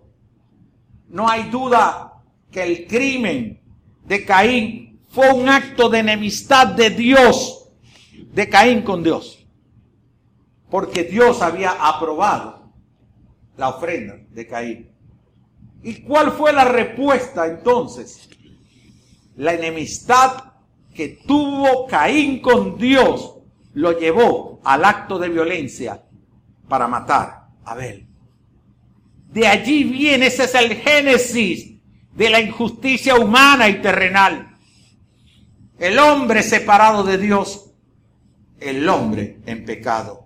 No 1.09 1.27
hay 1.27 1.49
duda 1.49 2.13
que 2.51 2.63
el 2.63 2.87
crimen 2.87 3.59
de 4.05 4.25
Caín 4.25 4.99
fue 5.09 5.31
un 5.33 5.49
acto 5.49 5.89
de 5.89 5.99
enemistad 5.99 6.67
de 6.67 6.91
Dios, 6.91 7.69
de 8.31 8.47
Caín 8.47 8.83
con 8.83 9.01
Dios, 9.03 9.45
porque 10.69 11.03
Dios 11.03 11.41
había 11.41 11.71
aprobado 11.71 12.71
la 13.57 13.69
ofrenda 13.69 14.17
de 14.29 14.47
Caín. 14.47 14.91
¿Y 15.81 16.01
cuál 16.01 16.31
fue 16.33 16.53
la 16.53 16.65
respuesta 16.65 17.47
entonces? 17.47 18.28
La 19.39 19.53
enemistad 19.53 20.51
que 20.93 21.21
tuvo 21.25 21.87
Caín 21.87 22.41
con 22.41 22.77
Dios 22.77 23.35
lo 23.73 23.97
llevó 23.97 24.59
al 24.65 24.83
acto 24.83 25.17
de 25.17 25.29
violencia 25.29 26.03
para 26.67 26.89
matar 26.89 27.47
a 27.63 27.71
Abel. 27.71 28.05
De 29.31 29.47
allí 29.47 29.85
viene, 29.85 30.25
ese 30.25 30.43
es 30.43 30.55
el 30.55 30.75
génesis 30.75 31.79
de 32.13 32.29
la 32.29 32.41
injusticia 32.41 33.15
humana 33.15 33.69
y 33.69 33.81
terrenal. 33.81 34.57
El 35.77 35.99
hombre 35.99 36.43
separado 36.43 37.05
de 37.05 37.17
Dios, 37.17 37.71
el 38.59 38.89
hombre 38.89 39.39
en 39.45 39.63
pecado. 39.63 40.25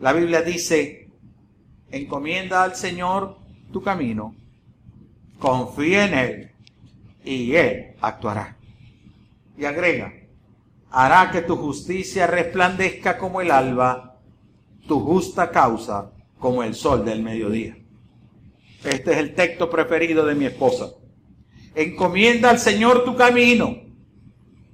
La 0.00 0.12
Biblia 0.12 0.42
dice, 0.42 1.08
encomienda 1.92 2.64
al 2.64 2.74
Señor 2.74 3.38
tu 3.72 3.80
camino, 3.80 4.34
confía 5.38 6.06
en 6.06 6.14
Él 6.14 6.50
y 7.24 7.54
Él 7.54 7.94
actuará. 8.00 8.56
Y 9.58 9.64
agrega, 9.64 10.12
hará 10.90 11.30
que 11.30 11.42
tu 11.42 11.56
justicia 11.56 12.26
resplandezca 12.26 13.18
como 13.18 13.40
el 13.40 13.50
alba, 13.50 14.18
tu 14.86 15.00
justa 15.00 15.50
causa 15.50 16.12
como 16.38 16.62
el 16.62 16.74
sol 16.74 17.04
del 17.04 17.22
mediodía. 17.22 17.76
Este 18.84 19.12
es 19.12 19.18
el 19.18 19.34
texto 19.34 19.68
preferido 19.68 20.24
de 20.26 20.34
mi 20.34 20.44
esposa. 20.44 20.90
Encomienda 21.74 22.50
al 22.50 22.58
Señor 22.58 23.04
tu 23.04 23.16
camino, 23.16 23.76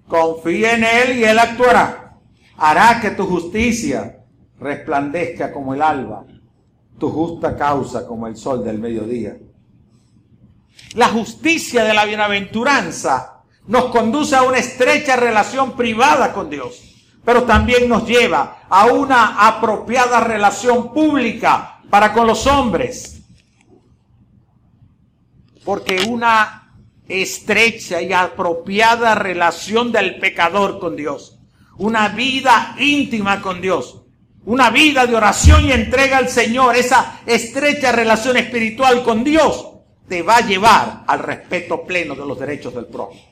confía 0.07 0.75
en 0.75 0.85
Él 0.85 1.19
y 1.19 1.25
Él 1.25 1.39
actuará. 1.39 2.19
Hará 2.57 3.01
que 3.01 3.11
tu 3.11 3.27
justicia 3.27 4.25
resplandezca 4.61 5.51
como 5.53 5.75
el 5.75 5.83
alba, 5.83 6.25
tu 6.99 7.09
justa 7.09 7.57
causa 7.57 8.07
como 8.07 8.27
el 8.27 8.37
sol 8.37 8.65
del 8.65 8.79
mediodía. 8.79 9.37
La 10.95 11.09
justicia 11.09 11.85
de 11.85 11.95
la 11.95 12.05
bienaventuranza 12.05 13.43
nos 13.67 13.87
conduce 13.87 14.37
a 14.37 14.43
una 14.43 14.59
estrecha 14.59 15.17
relación 15.17 15.77
privada 15.77 16.33
con 16.33 16.51
Dios, 16.51 16.83
pero 17.25 17.45
también 17.45 17.89
nos 17.89 18.07
lleva 18.07 18.65
a 18.69 18.87
una 18.87 19.47
apropiada 19.47 20.21
relación 20.21 20.93
pública 20.93 21.81
para 21.89 22.13
con 22.13 22.27
los 22.27 22.47
hombres. 22.47 23.23
Porque 25.65 26.05
una 26.09 26.75
estrecha 27.09 28.03
y 28.03 28.13
apropiada 28.13 29.15
relación 29.15 29.93
del 29.93 30.19
pecador 30.19 30.79
con 30.79 30.97
Dios, 30.97 31.39
una 31.79 32.09
vida 32.09 32.75
íntima 32.79 33.41
con 33.41 33.61
Dios, 33.61 34.03
una 34.45 34.71
vida 34.71 35.07
de 35.07 35.15
oración 35.15 35.65
y 35.67 35.73
entrega 35.73 36.19
al 36.19 36.29
Señor, 36.29 36.77
esa 36.77 37.21
estrecha 37.27 37.93
relación 37.93 38.37
espiritual 38.37 39.03
con 39.05 39.23
Dios, 39.23 39.72
te 40.09 40.23
va 40.23 40.37
a 40.37 40.47
llevar 40.47 41.05
al 41.07 41.19
respeto 41.21 41.85
pleno 41.85 42.15
de 42.15 42.27
los 42.27 42.39
derechos 42.39 42.75
del 42.75 42.87
prójimo. 42.87 43.25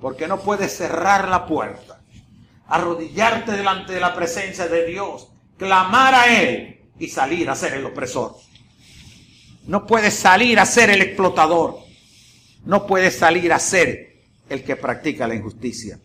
Porque 0.00 0.26
no 0.26 0.40
puedes 0.40 0.76
cerrar 0.76 1.28
la 1.28 1.46
puerta, 1.46 2.00
arrodillarte 2.66 3.52
delante 3.52 3.92
de 3.92 4.00
la 4.00 4.14
presencia 4.14 4.66
de 4.66 4.86
Dios, 4.86 5.28
clamar 5.58 6.14
a 6.14 6.40
Él 6.40 6.80
y 6.98 7.08
salir 7.08 7.50
a 7.50 7.54
ser 7.54 7.74
el 7.74 7.84
opresor. 7.84 8.36
No 9.66 9.86
puedes 9.86 10.14
salir 10.14 10.58
a 10.58 10.66
ser 10.66 10.90
el 10.90 11.02
explotador. 11.02 11.78
No 12.64 12.86
puedes 12.86 13.16
salir 13.16 13.52
a 13.52 13.58
ser 13.58 14.24
el 14.48 14.64
que 14.64 14.76
practica 14.76 15.28
la 15.28 15.34
injusticia. 15.34 15.98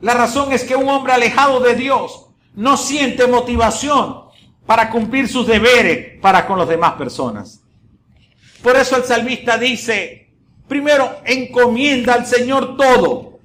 La 0.00 0.14
razón 0.14 0.52
es 0.52 0.62
que 0.62 0.76
un 0.76 0.88
hombre 0.88 1.12
alejado 1.12 1.60
de 1.60 1.74
Dios 1.74 2.26
no 2.54 2.76
siente 2.76 3.26
motivación 3.26 4.28
para 4.66 4.90
cumplir 4.90 5.28
sus 5.28 5.46
deberes 5.46 6.20
para 6.20 6.46
con 6.46 6.58
las 6.58 6.68
demás 6.68 6.94
personas. 6.94 7.62
Por 8.62 8.76
eso 8.76 8.96
el 8.96 9.04
salmista 9.04 9.56
dice, 9.56 10.28
Primero, 10.68 11.22
encomienda 11.24 12.12
al 12.12 12.26
Señor 12.26 12.76
todo. 12.76 13.38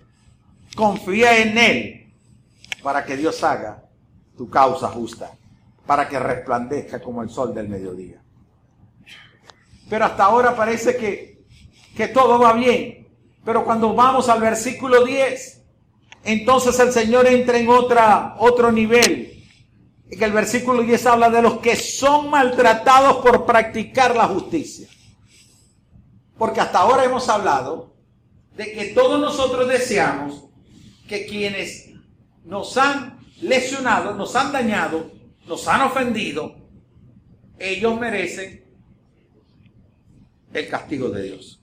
Confía 0.75 1.37
en 1.37 1.57
Él 1.57 2.13
para 2.83 3.05
que 3.05 3.15
Dios 3.15 3.41
haga 3.43 3.85
tu 4.35 4.49
causa 4.49 4.89
justa, 4.89 5.31
para 5.85 6.09
que 6.09 6.19
resplandezca 6.19 7.01
como 7.01 7.23
el 7.23 7.29
sol 7.29 7.55
del 7.55 7.69
mediodía. 7.69 8.21
Pero 9.89 10.05
hasta 10.05 10.25
ahora 10.25 10.55
parece 10.55 10.97
que, 10.97 11.45
que 11.95 12.09
todo 12.09 12.39
va 12.39 12.53
bien. 12.53 13.07
Pero 13.45 13.63
cuando 13.63 13.93
vamos 13.93 14.27
al 14.27 14.41
versículo 14.41 15.05
10, 15.05 15.61
entonces 16.25 16.77
el 16.79 16.91
Señor 16.91 17.27
entra 17.27 17.57
en 17.57 17.69
otra, 17.69 18.35
otro 18.39 18.71
nivel. 18.71 19.29
Que 20.09 20.25
el 20.25 20.31
versículo 20.31 20.83
10 20.83 21.05
habla 21.07 21.29
de 21.29 21.41
los 21.41 21.59
que 21.59 21.75
son 21.75 22.29
maltratados 22.29 23.17
por 23.17 23.45
practicar 23.45 24.15
la 24.15 24.27
justicia. 24.27 24.87
Porque 26.37 26.61
hasta 26.61 26.79
ahora 26.79 27.03
hemos 27.03 27.29
hablado 27.29 27.93
de 28.55 28.71
que 28.71 28.85
todos 28.87 29.19
nosotros 29.19 29.67
deseamos 29.67 30.45
que 31.07 31.25
quienes 31.25 31.91
nos 32.43 32.77
han 32.77 33.19
lesionado, 33.41 34.13
nos 34.15 34.35
han 34.35 34.51
dañado, 34.51 35.11
nos 35.47 35.67
han 35.67 35.81
ofendido, 35.81 36.55
ellos 37.59 37.99
merecen 37.99 38.63
el 40.53 40.67
castigo 40.67 41.09
de 41.09 41.23
Dios. 41.23 41.59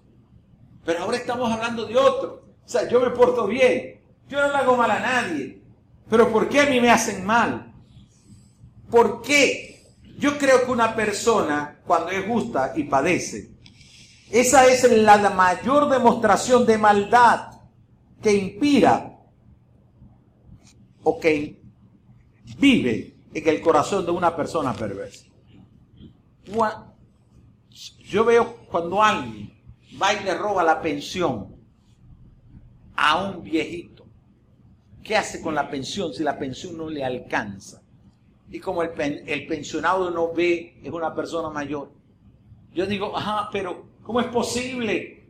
Pero 0.84 1.00
ahora 1.00 1.16
estamos 1.16 1.50
hablando 1.50 1.86
de 1.86 1.96
otro. 1.96 2.44
O 2.64 2.68
sea, 2.68 2.88
yo 2.88 3.00
me 3.00 3.10
porto 3.10 3.46
bien, 3.46 4.00
yo 4.28 4.40
no 4.40 4.48
le 4.48 4.54
hago 4.54 4.76
mal 4.76 4.90
a 4.90 5.00
nadie. 5.00 5.60
Pero 6.08 6.30
¿por 6.32 6.48
qué 6.48 6.60
a 6.60 6.66
mí 6.66 6.80
me 6.80 6.90
hacen 6.90 7.24
mal? 7.24 7.72
¿Por 8.90 9.22
qué? 9.22 9.86
Yo 10.18 10.36
creo 10.38 10.64
que 10.64 10.70
una 10.70 10.94
persona, 10.94 11.80
cuando 11.86 12.10
es 12.10 12.26
justa 12.26 12.72
y 12.76 12.84
padece, 12.84 13.50
esa 14.30 14.66
es 14.66 14.90
la 14.90 15.30
mayor 15.30 15.88
demostración 15.88 16.64
de 16.64 16.78
maldad 16.78 17.50
que 18.22 18.32
inspira 18.32 19.18
o 21.02 21.18
que 21.18 21.60
vive 22.58 23.16
en 23.32 23.48
el 23.48 23.60
corazón 23.60 24.04
de 24.04 24.12
una 24.12 24.34
persona 24.36 24.72
perversa. 24.72 25.26
Yo 28.04 28.24
veo 28.24 28.56
cuando 28.70 29.02
alguien 29.02 29.52
va 30.00 30.12
y 30.12 30.24
le 30.24 30.34
roba 30.34 30.62
la 30.62 30.80
pensión 30.80 31.56
a 32.96 33.22
un 33.22 33.42
viejito. 33.42 34.06
¿Qué 35.02 35.16
hace 35.16 35.40
con 35.40 35.54
la 35.54 35.70
pensión 35.70 36.12
si 36.12 36.22
la 36.22 36.38
pensión 36.38 36.76
no 36.76 36.88
le 36.88 37.04
alcanza? 37.04 37.82
Y 38.50 38.60
como 38.60 38.82
el, 38.82 38.90
el 39.26 39.46
pensionado 39.46 40.10
no 40.10 40.32
ve, 40.32 40.80
es 40.82 40.90
una 40.90 41.14
persona 41.14 41.48
mayor. 41.50 41.90
Yo 42.74 42.86
digo, 42.86 43.16
ajá, 43.16 43.48
pero 43.52 43.89
¿Cómo 44.10 44.22
es 44.22 44.26
posible 44.26 45.22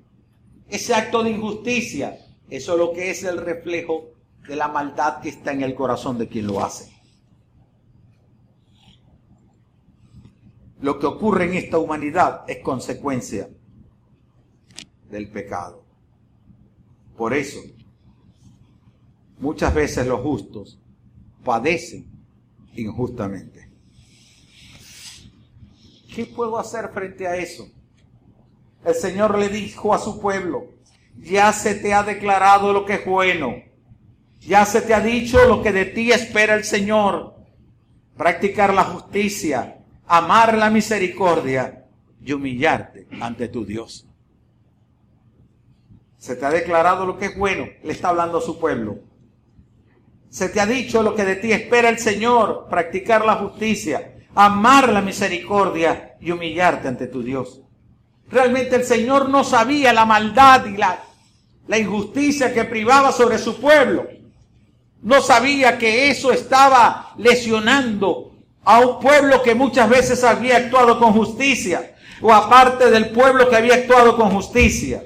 ese 0.66 0.94
acto 0.94 1.22
de 1.22 1.32
injusticia? 1.32 2.18
Eso 2.48 2.72
es 2.72 2.78
lo 2.78 2.94
que 2.94 3.10
es 3.10 3.22
el 3.24 3.36
reflejo 3.36 4.08
de 4.48 4.56
la 4.56 4.68
maldad 4.68 5.20
que 5.20 5.28
está 5.28 5.52
en 5.52 5.60
el 5.60 5.74
corazón 5.74 6.16
de 6.16 6.26
quien 6.26 6.46
lo 6.46 6.64
hace. 6.64 6.90
Lo 10.80 10.98
que 10.98 11.04
ocurre 11.04 11.44
en 11.44 11.56
esta 11.56 11.76
humanidad 11.76 12.48
es 12.48 12.62
consecuencia 12.62 13.50
del 15.10 15.28
pecado. 15.28 15.84
Por 17.18 17.34
eso, 17.34 17.60
muchas 19.40 19.74
veces 19.74 20.06
los 20.06 20.22
justos 20.22 20.80
padecen 21.44 22.06
injustamente. 22.74 23.68
¿Qué 26.14 26.24
puedo 26.24 26.58
hacer 26.58 26.88
frente 26.94 27.28
a 27.28 27.36
eso? 27.36 27.70
El 28.84 28.94
Señor 28.94 29.38
le 29.38 29.48
dijo 29.48 29.94
a 29.94 29.98
su 29.98 30.20
pueblo, 30.20 30.68
ya 31.16 31.52
se 31.52 31.74
te 31.74 31.92
ha 31.92 32.02
declarado 32.02 32.72
lo 32.72 32.86
que 32.86 32.94
es 32.94 33.06
bueno, 33.06 33.56
ya 34.40 34.64
se 34.64 34.80
te 34.80 34.94
ha 34.94 35.00
dicho 35.00 35.44
lo 35.46 35.62
que 35.62 35.72
de 35.72 35.84
ti 35.84 36.12
espera 36.12 36.54
el 36.54 36.64
Señor, 36.64 37.36
practicar 38.16 38.72
la 38.72 38.84
justicia, 38.84 39.78
amar 40.06 40.56
la 40.56 40.70
misericordia 40.70 41.84
y 42.22 42.32
humillarte 42.32 43.06
ante 43.20 43.48
tu 43.48 43.64
Dios. 43.64 44.06
Se 46.16 46.36
te 46.36 46.44
ha 46.44 46.50
declarado 46.50 47.06
lo 47.06 47.18
que 47.18 47.26
es 47.26 47.38
bueno, 47.38 47.66
le 47.82 47.92
está 47.92 48.10
hablando 48.10 48.38
a 48.38 48.42
su 48.42 48.58
pueblo. 48.58 48.98
Se 50.28 50.48
te 50.48 50.60
ha 50.60 50.66
dicho 50.66 51.02
lo 51.02 51.14
que 51.14 51.24
de 51.24 51.36
ti 51.36 51.52
espera 51.52 51.88
el 51.88 51.98
Señor, 51.98 52.66
practicar 52.70 53.24
la 53.24 53.36
justicia, 53.36 54.14
amar 54.34 54.90
la 54.90 55.00
misericordia 55.00 56.16
y 56.20 56.30
humillarte 56.30 56.88
ante 56.88 57.06
tu 57.06 57.22
Dios. 57.22 57.62
Realmente 58.30 58.76
el 58.76 58.84
Señor 58.84 59.28
no 59.28 59.42
sabía 59.42 59.92
la 59.92 60.06
maldad 60.06 60.64
y 60.66 60.76
la, 60.76 61.02
injusticia 61.76 62.52
que 62.52 62.64
privaba 62.64 63.12
sobre 63.12 63.38
su 63.38 63.60
pueblo. 63.60 64.08
No 65.02 65.20
sabía 65.20 65.78
que 65.78 66.10
eso 66.10 66.32
estaba 66.32 67.14
lesionando 67.16 68.32
a 68.62 68.80
un 68.80 69.00
pueblo 69.00 69.42
que 69.42 69.54
muchas 69.54 69.88
veces 69.88 70.22
había 70.22 70.58
actuado 70.58 70.98
con 70.98 71.12
justicia, 71.12 71.94
o 72.20 72.32
aparte 72.32 72.90
del 72.90 73.10
pueblo 73.10 73.48
que 73.48 73.56
había 73.56 73.74
actuado 73.74 74.16
con 74.16 74.30
justicia. 74.30 75.04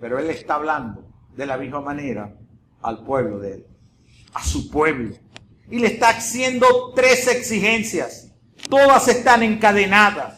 Pero 0.00 0.18
él 0.18 0.30
está 0.30 0.54
hablando 0.54 1.04
de 1.36 1.46
la 1.46 1.56
misma 1.56 1.80
manera 1.80 2.32
al 2.82 3.04
pueblo 3.04 3.38
de 3.38 3.54
él, 3.54 3.66
a 4.34 4.42
su 4.42 4.70
pueblo. 4.70 5.14
Y 5.70 5.78
le 5.78 5.88
está 5.88 6.10
haciendo 6.10 6.92
tres 6.94 7.28
exigencias. 7.28 8.32
Todas 8.68 9.08
están 9.08 9.42
encadenadas. 9.42 10.37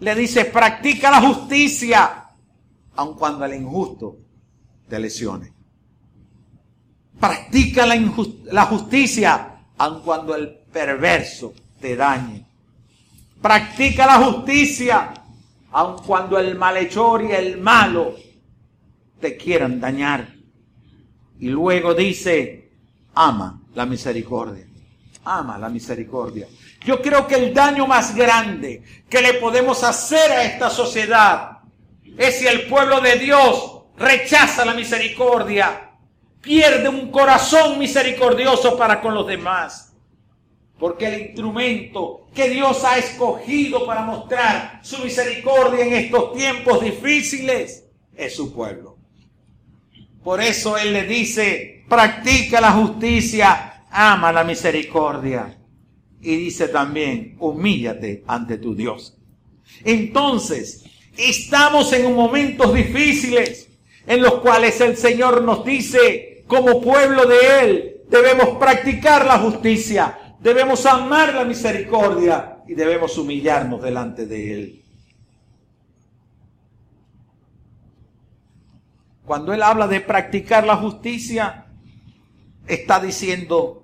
Le 0.00 0.14
dice, 0.14 0.46
practica 0.46 1.10
la 1.10 1.20
justicia, 1.20 2.30
aun 2.96 3.14
cuando 3.14 3.44
el 3.44 3.54
injusto 3.54 4.18
te 4.88 4.98
lesione. 4.98 5.52
Practica 7.18 7.86
la, 7.86 7.96
la 8.44 8.64
justicia, 8.64 9.64
aun 9.76 10.02
cuando 10.02 10.34
el 10.34 10.48
perverso 10.72 11.52
te 11.80 11.96
dañe. 11.96 12.46
Practica 13.42 14.06
la 14.06 14.18
justicia, 14.18 15.12
aun 15.72 16.02
cuando 16.02 16.38
el 16.38 16.56
malhechor 16.56 17.22
y 17.24 17.32
el 17.32 17.58
malo 17.58 18.14
te 19.20 19.36
quieran 19.36 19.80
dañar. 19.80 20.34
Y 21.38 21.48
luego 21.48 21.94
dice, 21.94 22.70
ama 23.14 23.62
la 23.74 23.86
misericordia. 23.86 24.66
Ama 25.24 25.58
la 25.58 25.68
misericordia. 25.68 26.46
Yo 26.84 27.02
creo 27.02 27.26
que 27.26 27.34
el 27.34 27.52
daño 27.52 27.86
más 27.86 28.14
grande 28.14 28.82
que 29.08 29.20
le 29.20 29.34
podemos 29.34 29.84
hacer 29.84 30.32
a 30.32 30.44
esta 30.44 30.70
sociedad 30.70 31.58
es 32.16 32.38
si 32.38 32.46
el 32.46 32.66
pueblo 32.66 33.00
de 33.00 33.16
Dios 33.16 33.82
rechaza 33.96 34.64
la 34.64 34.72
misericordia, 34.72 35.90
pierde 36.40 36.88
un 36.88 37.10
corazón 37.10 37.78
misericordioso 37.78 38.76
para 38.78 39.00
con 39.00 39.14
los 39.14 39.26
demás. 39.26 39.92
Porque 40.78 41.06
el 41.06 41.20
instrumento 41.20 42.26
que 42.34 42.48
Dios 42.48 42.82
ha 42.84 42.96
escogido 42.96 43.84
para 43.84 44.02
mostrar 44.02 44.80
su 44.82 45.04
misericordia 45.04 45.84
en 45.84 45.92
estos 45.92 46.32
tiempos 46.32 46.80
difíciles 46.80 47.84
es 48.16 48.34
su 48.34 48.54
pueblo. 48.54 48.96
Por 50.24 50.40
eso 50.40 50.78
Él 50.78 50.94
le 50.94 51.04
dice, 51.04 51.84
practica 51.88 52.60
la 52.62 52.72
justicia, 52.72 53.84
ama 53.90 54.32
la 54.32 54.44
misericordia. 54.44 55.59
Y 56.20 56.36
dice 56.36 56.68
también, 56.68 57.36
humíllate 57.38 58.24
ante 58.26 58.58
tu 58.58 58.74
Dios. 58.74 59.16
Entonces, 59.84 60.84
estamos 61.16 61.92
en 61.92 62.14
momentos 62.14 62.74
difíciles 62.74 63.68
en 64.06 64.22
los 64.22 64.34
cuales 64.34 64.80
el 64.80 64.96
Señor 64.96 65.42
nos 65.42 65.64
dice, 65.64 66.44
como 66.46 66.80
pueblo 66.80 67.26
de 67.26 67.60
Él, 67.60 68.00
debemos 68.08 68.58
practicar 68.58 69.24
la 69.24 69.38
justicia, 69.38 70.36
debemos 70.40 70.84
amar 70.86 71.34
la 71.34 71.44
misericordia 71.44 72.58
y 72.66 72.74
debemos 72.74 73.16
humillarnos 73.16 73.80
delante 73.80 74.26
de 74.26 74.54
Él. 74.54 74.84
Cuando 79.24 79.52
Él 79.52 79.62
habla 79.62 79.86
de 79.86 80.00
practicar 80.00 80.66
la 80.66 80.76
justicia, 80.76 81.66
está 82.66 82.98
diciendo 83.00 83.79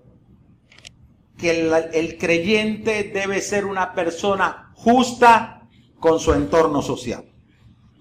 que 1.36 1.90
el, 1.92 2.16
creyente 2.18 3.10
debe 3.12 3.40
ser 3.40 3.66
una 3.66 3.92
persona 3.92 4.72
justa 4.74 5.68
con 6.00 6.18
su 6.18 6.32
entorno 6.32 6.80
social. 6.80 7.24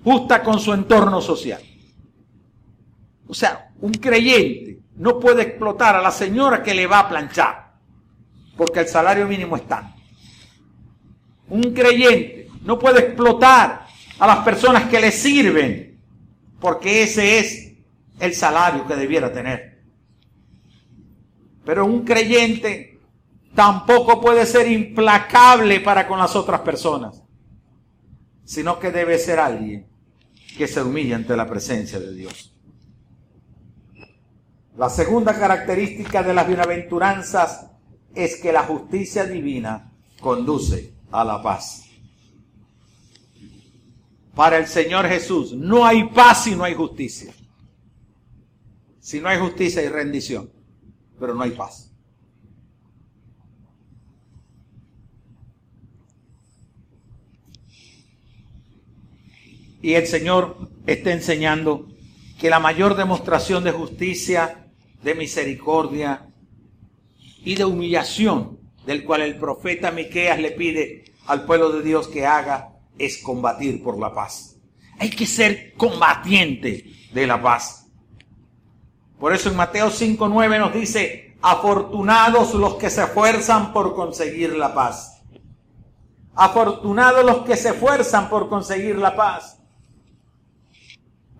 Justa 0.03 0.41
con 0.41 0.59
su 0.59 0.73
entorno 0.73 1.21
social. 1.21 1.61
O 3.27 3.33
sea, 3.33 3.71
un 3.81 3.91
creyente 3.93 4.79
no 4.97 5.19
puede 5.19 5.41
explotar 5.43 5.95
a 5.95 6.01
la 6.01 6.11
señora 6.11 6.63
que 6.63 6.73
le 6.73 6.87
va 6.87 6.99
a 6.99 7.09
planchar, 7.09 7.73
porque 8.55 8.81
el 8.81 8.87
salario 8.87 9.27
mínimo 9.27 9.57
está. 9.57 9.95
Un 11.49 11.73
creyente 11.73 12.47
no 12.61 12.79
puede 12.79 13.01
explotar 13.01 13.85
a 14.19 14.27
las 14.27 14.37
personas 14.39 14.85
que 14.85 15.01
le 15.01 15.11
sirven, 15.11 15.99
porque 16.59 17.03
ese 17.03 17.39
es 17.39 17.73
el 18.19 18.33
salario 18.33 18.87
que 18.87 18.95
debiera 18.95 19.33
tener. 19.33 19.83
Pero 21.65 21.85
un 21.85 22.05
creyente 22.05 22.94
tampoco 23.55 24.21
puede 24.21 24.45
ser 24.45 24.69
implacable 24.69 25.79
para 25.79 26.07
con 26.07 26.19
las 26.19 26.35
otras 26.35 26.61
personas, 26.61 27.23
sino 28.43 28.77
que 28.77 28.91
debe 28.91 29.17
ser 29.17 29.39
alguien 29.39 29.87
que 30.57 30.67
se 30.67 30.81
humilla 30.81 31.15
ante 31.15 31.35
la 31.35 31.47
presencia 31.47 31.99
de 31.99 32.13
Dios. 32.13 32.51
La 34.77 34.89
segunda 34.89 35.37
característica 35.39 36.21
de 36.21 36.33
las 36.33 36.47
bienaventuranzas 36.47 37.71
es 38.13 38.35
que 38.41 38.51
la 38.51 38.63
justicia 38.63 39.25
divina 39.25 39.91
conduce 40.19 40.93
a 41.11 41.23
la 41.23 41.41
paz. 41.41 41.83
Para 44.35 44.57
el 44.57 44.67
Señor 44.67 45.07
Jesús 45.07 45.53
no 45.53 45.85
hay 45.85 46.09
paz 46.09 46.43
si 46.43 46.55
no 46.55 46.65
hay 46.65 46.73
justicia. 46.73 47.33
Si 48.99 49.21
no 49.21 49.29
hay 49.29 49.39
justicia 49.39 49.81
hay 49.81 49.87
rendición, 49.87 50.51
pero 51.17 51.33
no 51.33 51.43
hay 51.43 51.51
paz. 51.51 51.94
Y 59.85 59.93
el 59.93 60.07
Señor 60.07 60.57
está 60.87 61.11
enseñando 61.11 61.85
que 62.39 62.49
la 62.49 62.59
mayor 62.59 62.95
demostración 62.95 63.63
de 63.63 63.71
justicia 63.71 64.65
de 65.03 65.13
misericordia 65.13 66.25
y 67.43 67.53
de 67.53 67.65
humillación 67.65 68.57
del 68.87 69.05
cual 69.05 69.21
el 69.21 69.35
profeta 69.35 69.91
Miqueas 69.91 70.39
le 70.39 70.49
pide 70.49 71.13
al 71.27 71.45
pueblo 71.45 71.71
de 71.71 71.83
Dios 71.83 72.07
que 72.07 72.25
haga 72.25 72.71
es 72.97 73.19
combatir 73.19 73.83
por 73.83 73.99
la 73.99 74.11
paz. 74.11 74.55
Hay 74.97 75.11
que 75.11 75.27
ser 75.27 75.75
combatiente 75.75 76.91
de 77.13 77.27
la 77.27 77.39
paz. 77.39 77.85
Por 79.19 79.33
eso 79.33 79.51
en 79.51 79.55
Mateo 79.55 79.91
5:9 79.91 80.57
nos 80.57 80.73
dice, 80.73 81.37
afortunados 81.43 82.55
los 82.55 82.73
que 82.77 82.89
se 82.89 83.03
esfuerzan 83.03 83.71
por 83.71 83.93
conseguir 83.93 84.55
la 84.55 84.73
paz. 84.73 85.21
Afortunados 86.33 87.23
los 87.23 87.45
que 87.45 87.55
se 87.55 87.69
esfuerzan 87.69 88.29
por 88.29 88.49
conseguir 88.49 88.97
la 88.97 89.15
paz. 89.15 89.54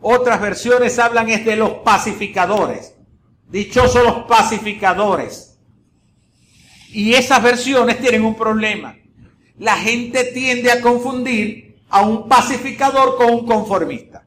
Otras 0.08 0.40
versiones 0.40 1.00
hablan 1.00 1.30
es 1.30 1.44
de 1.46 1.56
los 1.56 1.80
pacificadores. 1.80 2.94
Dichosos 3.48 4.04
los 4.04 4.26
pacificadores. 4.28 5.58
Y 6.92 7.16
esas 7.16 7.42
versiones 7.42 8.00
tienen 8.00 8.24
un 8.24 8.36
problema. 8.36 8.96
La 9.58 9.76
gente 9.78 10.26
tiende 10.26 10.72
a 10.72 10.80
confundir 10.80 11.80
a 11.90 12.02
un 12.02 12.30
pacificador 12.30 13.18
con 13.18 13.34
un 13.34 13.48
conformista. 13.48 14.24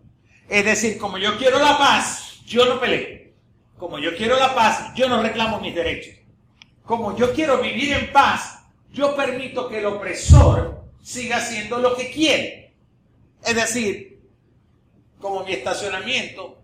Es 0.49 0.65
decir, 0.65 0.99
como 0.99 1.17
yo 1.17 1.39
quiero 1.39 1.61
la 1.61 1.79
paz, 1.79 2.41
yo 2.45 2.67
no 2.67 2.81
peleo. 2.81 3.31
Como 3.77 4.01
yo 4.01 4.17
quiero 4.17 4.37
la 4.37 4.57
paz, 4.57 4.93
yo 4.97 5.09
no 5.09 5.23
reclamo 5.23 5.61
mis 5.61 5.77
derechos. 5.77 6.17
Como 6.83 7.17
yo 7.17 7.33
quiero 7.33 7.63
vivir 7.63 7.93
en 7.93 8.13
paz, 8.13 8.65
yo 8.93 9.15
permito 9.15 9.69
que 9.69 9.79
el 9.79 9.87
opresor 9.87 10.83
siga 11.01 11.37
haciendo 11.37 11.79
lo 11.79 11.97
que 11.97 12.11
quiere. 12.11 12.75
Es 13.47 13.55
decir, 13.55 14.08
como 15.21 15.45
mi 15.45 15.53
estacionamiento 15.53 16.59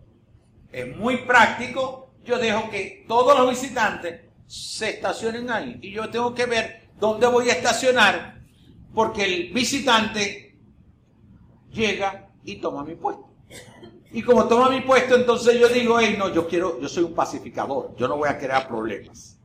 es 0.73 0.97
muy 0.97 1.19
práctico, 1.19 2.11
yo 2.25 2.39
dejo 2.39 2.71
que 2.71 3.05
todos 3.07 3.39
los 3.39 3.51
visitantes 3.51 4.23
se 4.47 4.91
estacionen 4.91 5.51
ahí 5.51 5.79
y 5.83 5.93
yo 5.93 6.09
tengo 6.11 6.35
que 6.35 6.47
ver 6.47 6.89
dónde 6.99 7.27
voy 7.27 7.51
a 7.51 7.55
estacionar 7.55 8.41
porque 8.95 9.25
el 9.25 9.53
visitante 9.53 10.57
llega 11.71 12.31
y 12.45 12.57
toma 12.57 12.85
mi 12.85 12.95
puesto. 12.95 13.29
Y 14.13 14.23
como 14.23 14.47
toma 14.47 14.71
mi 14.71 14.81
puesto, 14.81 15.17
entonces 15.17 15.59
yo 15.59 15.69
digo, 15.69 15.99
hey, 15.99 16.15
no, 16.17 16.33
yo 16.33 16.47
quiero, 16.47 16.81
yo 16.81 16.89
soy 16.89 17.03
un 17.03 17.15
pacificador, 17.15 17.97
yo 17.97 18.07
no 18.07 18.17
voy 18.17 18.29
a 18.29 18.39
crear 18.39 18.69
problemas. 18.69 19.39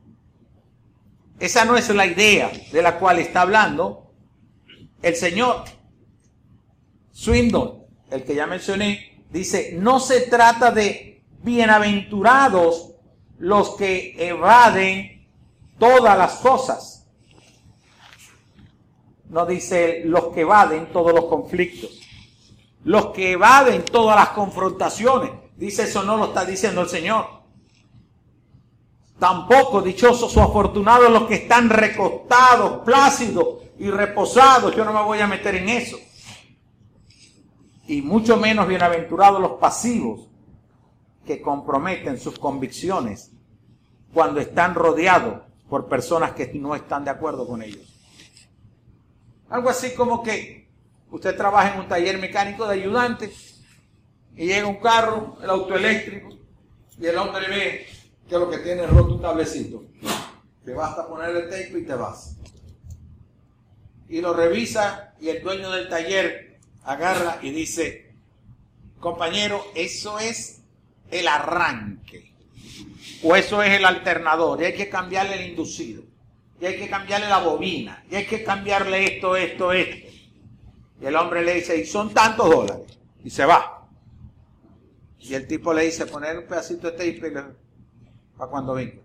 Esa 1.40 1.64
no 1.64 1.76
es 1.76 1.88
la 1.88 2.06
idea 2.06 2.52
de 2.70 2.82
la 2.82 2.98
cual 2.98 3.18
está 3.18 3.42
hablando 3.42 4.12
el 5.02 5.16
Señor. 5.16 5.64
Swindon, 7.10 7.79
el 8.10 8.24
que 8.24 8.34
ya 8.34 8.46
mencioné, 8.46 9.22
dice, 9.30 9.76
no 9.78 10.00
se 10.00 10.22
trata 10.22 10.70
de 10.70 11.22
bienaventurados 11.42 12.92
los 13.38 13.76
que 13.76 14.14
evaden 14.18 15.26
todas 15.78 16.16
las 16.18 16.34
cosas. 16.34 17.06
No 19.28 19.46
dice 19.46 20.02
los 20.04 20.26
que 20.28 20.40
evaden 20.40 20.92
todos 20.92 21.14
los 21.14 21.26
conflictos. 21.26 22.00
Los 22.84 23.06
que 23.06 23.32
evaden 23.32 23.84
todas 23.84 24.16
las 24.16 24.30
confrontaciones. 24.30 25.30
Dice 25.56 25.84
eso 25.84 26.02
no 26.02 26.16
lo 26.16 26.26
está 26.26 26.44
diciendo 26.44 26.82
el 26.82 26.88
Señor. 26.88 27.26
Tampoco 29.18 29.82
dichosos 29.82 30.34
o 30.36 30.42
afortunados 30.42 31.10
los 31.10 31.24
que 31.24 31.34
están 31.34 31.68
recostados, 31.68 32.82
plácidos 32.84 33.58
y 33.78 33.90
reposados. 33.90 34.74
Yo 34.74 34.84
no 34.84 34.92
me 34.92 35.02
voy 35.02 35.20
a 35.20 35.26
meter 35.26 35.54
en 35.56 35.68
eso. 35.68 35.98
Y 37.90 38.02
mucho 38.02 38.36
menos 38.36 38.68
bienaventurados 38.68 39.40
los 39.40 39.54
pasivos 39.58 40.28
que 41.26 41.42
comprometen 41.42 42.20
sus 42.20 42.38
convicciones 42.38 43.32
cuando 44.14 44.38
están 44.38 44.76
rodeados 44.76 45.42
por 45.68 45.88
personas 45.88 46.30
que 46.30 46.52
no 46.54 46.76
están 46.76 47.02
de 47.04 47.10
acuerdo 47.10 47.48
con 47.48 47.62
ellos. 47.62 47.92
Algo 49.48 49.70
así 49.70 49.92
como 49.96 50.22
que 50.22 50.68
usted 51.10 51.36
trabaja 51.36 51.74
en 51.74 51.80
un 51.80 51.88
taller 51.88 52.16
mecánico 52.18 52.64
de 52.68 52.74
ayudante 52.74 53.32
y 54.36 54.46
llega 54.46 54.68
un 54.68 54.78
carro, 54.78 55.36
el 55.42 55.50
auto 55.50 55.74
eléctrico, 55.74 56.28
y 56.96 57.06
el 57.06 57.18
hombre 57.18 57.48
ve 57.48 57.86
que 58.28 58.38
lo 58.38 58.48
que 58.48 58.58
tiene 58.58 58.84
es 58.84 58.90
roto 58.90 59.14
un 59.14 59.20
tablecito. 59.20 59.82
Te 60.64 60.72
basta 60.74 61.08
ponerle 61.08 61.42
tape 61.42 61.80
y 61.80 61.84
te 61.84 61.94
vas. 61.94 62.36
Y 64.08 64.20
lo 64.20 64.32
revisa 64.32 65.12
y 65.20 65.30
el 65.30 65.42
dueño 65.42 65.72
del 65.72 65.88
taller 65.88 66.49
agarra 66.84 67.38
y 67.42 67.50
dice, 67.50 68.14
compañero, 68.98 69.64
eso 69.74 70.18
es 70.18 70.62
el 71.10 71.28
arranque. 71.28 72.32
O 73.22 73.36
eso 73.36 73.62
es 73.62 73.72
el 73.72 73.84
alternador. 73.84 74.62
Y 74.62 74.66
hay 74.66 74.74
que 74.74 74.88
cambiarle 74.88 75.42
el 75.42 75.50
inducido. 75.50 76.02
Y 76.60 76.66
hay 76.66 76.78
que 76.78 76.88
cambiarle 76.88 77.28
la 77.28 77.38
bobina. 77.38 78.04
Y 78.10 78.16
hay 78.16 78.26
que 78.26 78.42
cambiarle 78.42 79.16
esto, 79.16 79.36
esto, 79.36 79.72
esto. 79.72 80.08
Y 81.00 81.06
el 81.06 81.16
hombre 81.16 81.42
le 81.44 81.54
dice, 81.54 81.76
y 81.76 81.86
son 81.86 82.12
tantos 82.12 82.50
dólares. 82.50 82.98
Y 83.24 83.30
se 83.30 83.44
va. 83.44 83.88
Y 85.18 85.34
el 85.34 85.46
tipo 85.46 85.72
le 85.72 85.84
dice, 85.84 86.06
poner 86.06 86.38
un 86.38 86.46
pedacito 86.46 86.90
de 86.90 86.92
tape 86.92 87.30
para 88.36 88.50
cuando 88.50 88.74
venga. 88.74 89.02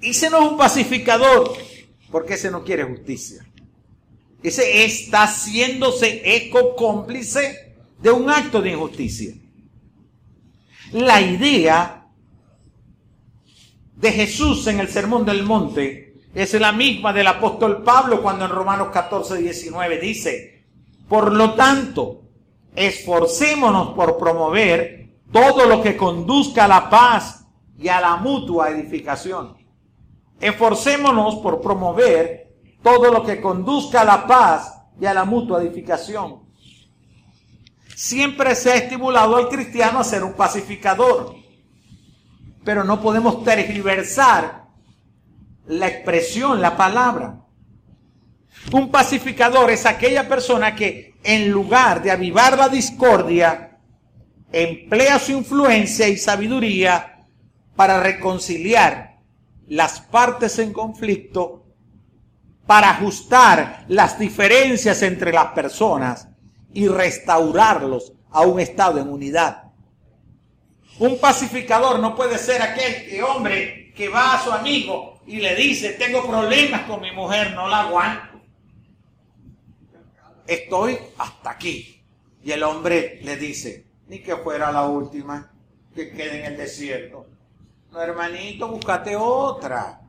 Ese 0.00 0.28
no 0.28 0.42
es 0.44 0.50
un 0.52 0.58
pacificador, 0.58 1.56
porque 2.10 2.34
ese 2.34 2.50
no 2.50 2.62
quiere 2.62 2.84
justicia. 2.84 3.44
Ese 4.42 4.84
está 4.84 5.24
haciéndose 5.24 6.22
eco 6.24 6.76
cómplice 6.76 7.74
de 8.00 8.10
un 8.10 8.30
acto 8.30 8.62
de 8.62 8.70
injusticia. 8.70 9.34
La 10.92 11.20
idea 11.20 12.06
de 13.96 14.12
Jesús 14.12 14.66
en 14.68 14.80
el 14.80 14.88
Sermón 14.88 15.24
del 15.24 15.42
Monte 15.42 16.14
es 16.34 16.54
la 16.54 16.72
misma 16.72 17.12
del 17.12 17.26
apóstol 17.26 17.82
Pablo 17.82 18.22
cuando 18.22 18.44
en 18.44 18.52
Romanos 18.52 18.88
14, 18.92 19.38
19 19.38 19.98
dice, 19.98 20.64
por 21.08 21.32
lo 21.32 21.54
tanto, 21.54 22.22
esforcémonos 22.76 23.94
por 23.94 24.18
promover 24.18 25.08
todo 25.32 25.66
lo 25.66 25.82
que 25.82 25.96
conduzca 25.96 26.64
a 26.64 26.68
la 26.68 26.88
paz 26.88 27.46
y 27.76 27.88
a 27.88 28.00
la 28.00 28.16
mutua 28.16 28.70
edificación. 28.70 29.56
Esforcémonos 30.40 31.36
por 31.36 31.60
promover 31.60 32.47
todo 32.82 33.10
lo 33.12 33.24
que 33.24 33.40
conduzca 33.40 34.02
a 34.02 34.04
la 34.04 34.26
paz 34.26 34.74
y 35.00 35.06
a 35.06 35.14
la 35.14 35.24
mutua 35.24 35.62
edificación. 35.62 36.42
Siempre 37.94 38.54
se 38.54 38.72
ha 38.72 38.76
estimulado 38.76 39.36
al 39.36 39.48
cristiano 39.48 39.98
a 39.98 40.04
ser 40.04 40.22
un 40.22 40.34
pacificador, 40.34 41.34
pero 42.64 42.84
no 42.84 43.00
podemos 43.00 43.42
tergiversar 43.42 44.64
la 45.66 45.88
expresión, 45.88 46.60
la 46.60 46.76
palabra. 46.76 47.40
Un 48.72 48.90
pacificador 48.90 49.70
es 49.70 49.86
aquella 49.86 50.28
persona 50.28 50.74
que 50.74 51.08
en 51.22 51.50
lugar 51.50 52.02
de 52.02 52.10
avivar 52.10 52.56
la 52.56 52.68
discordia, 52.68 53.78
emplea 54.52 55.18
su 55.18 55.32
influencia 55.32 56.08
y 56.08 56.16
sabiduría 56.16 57.26
para 57.76 58.00
reconciliar 58.00 59.18
las 59.66 60.00
partes 60.00 60.58
en 60.58 60.72
conflicto, 60.72 61.57
para 62.68 62.90
ajustar 62.90 63.86
las 63.88 64.18
diferencias 64.18 65.00
entre 65.00 65.32
las 65.32 65.52
personas 65.52 66.28
y 66.74 66.86
restaurarlos 66.86 68.12
a 68.30 68.42
un 68.42 68.60
estado 68.60 69.00
en 69.00 69.08
unidad. 69.08 69.72
Un 70.98 71.18
pacificador 71.18 71.98
no 71.98 72.14
puede 72.14 72.36
ser 72.36 72.60
aquel 72.60 73.22
hombre 73.22 73.90
que 73.96 74.10
va 74.10 74.34
a 74.34 74.44
su 74.44 74.52
amigo 74.52 75.22
y 75.26 75.40
le 75.40 75.56
dice, 75.56 75.94
tengo 75.94 76.26
problemas 76.28 76.82
con 76.82 77.00
mi 77.00 77.10
mujer, 77.10 77.54
no 77.54 77.68
la 77.68 77.84
aguanto. 77.84 78.38
Estoy 80.46 80.98
hasta 81.16 81.52
aquí. 81.52 82.02
Y 82.44 82.52
el 82.52 82.62
hombre 82.64 83.18
le 83.22 83.38
dice, 83.38 83.86
ni 84.08 84.18
que 84.18 84.36
fuera 84.36 84.70
la 84.70 84.84
última, 84.84 85.50
que 85.94 86.10
quede 86.10 86.40
en 86.40 86.52
el 86.52 86.58
desierto. 86.58 87.28
No, 87.92 88.02
hermanito, 88.02 88.68
búscate 88.68 89.16
otra. 89.16 90.02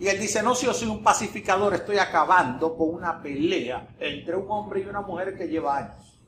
Y 0.00 0.08
él 0.08 0.18
dice, 0.18 0.42
no, 0.42 0.54
si 0.54 0.64
yo 0.64 0.72
soy 0.72 0.88
un 0.88 1.02
pacificador, 1.02 1.74
estoy 1.74 1.98
acabando 1.98 2.74
con 2.74 2.88
una 2.94 3.20
pelea 3.22 3.86
entre 4.00 4.34
un 4.34 4.50
hombre 4.50 4.80
y 4.80 4.86
una 4.86 5.02
mujer 5.02 5.36
que 5.36 5.46
lleva 5.46 5.76
años. 5.76 6.18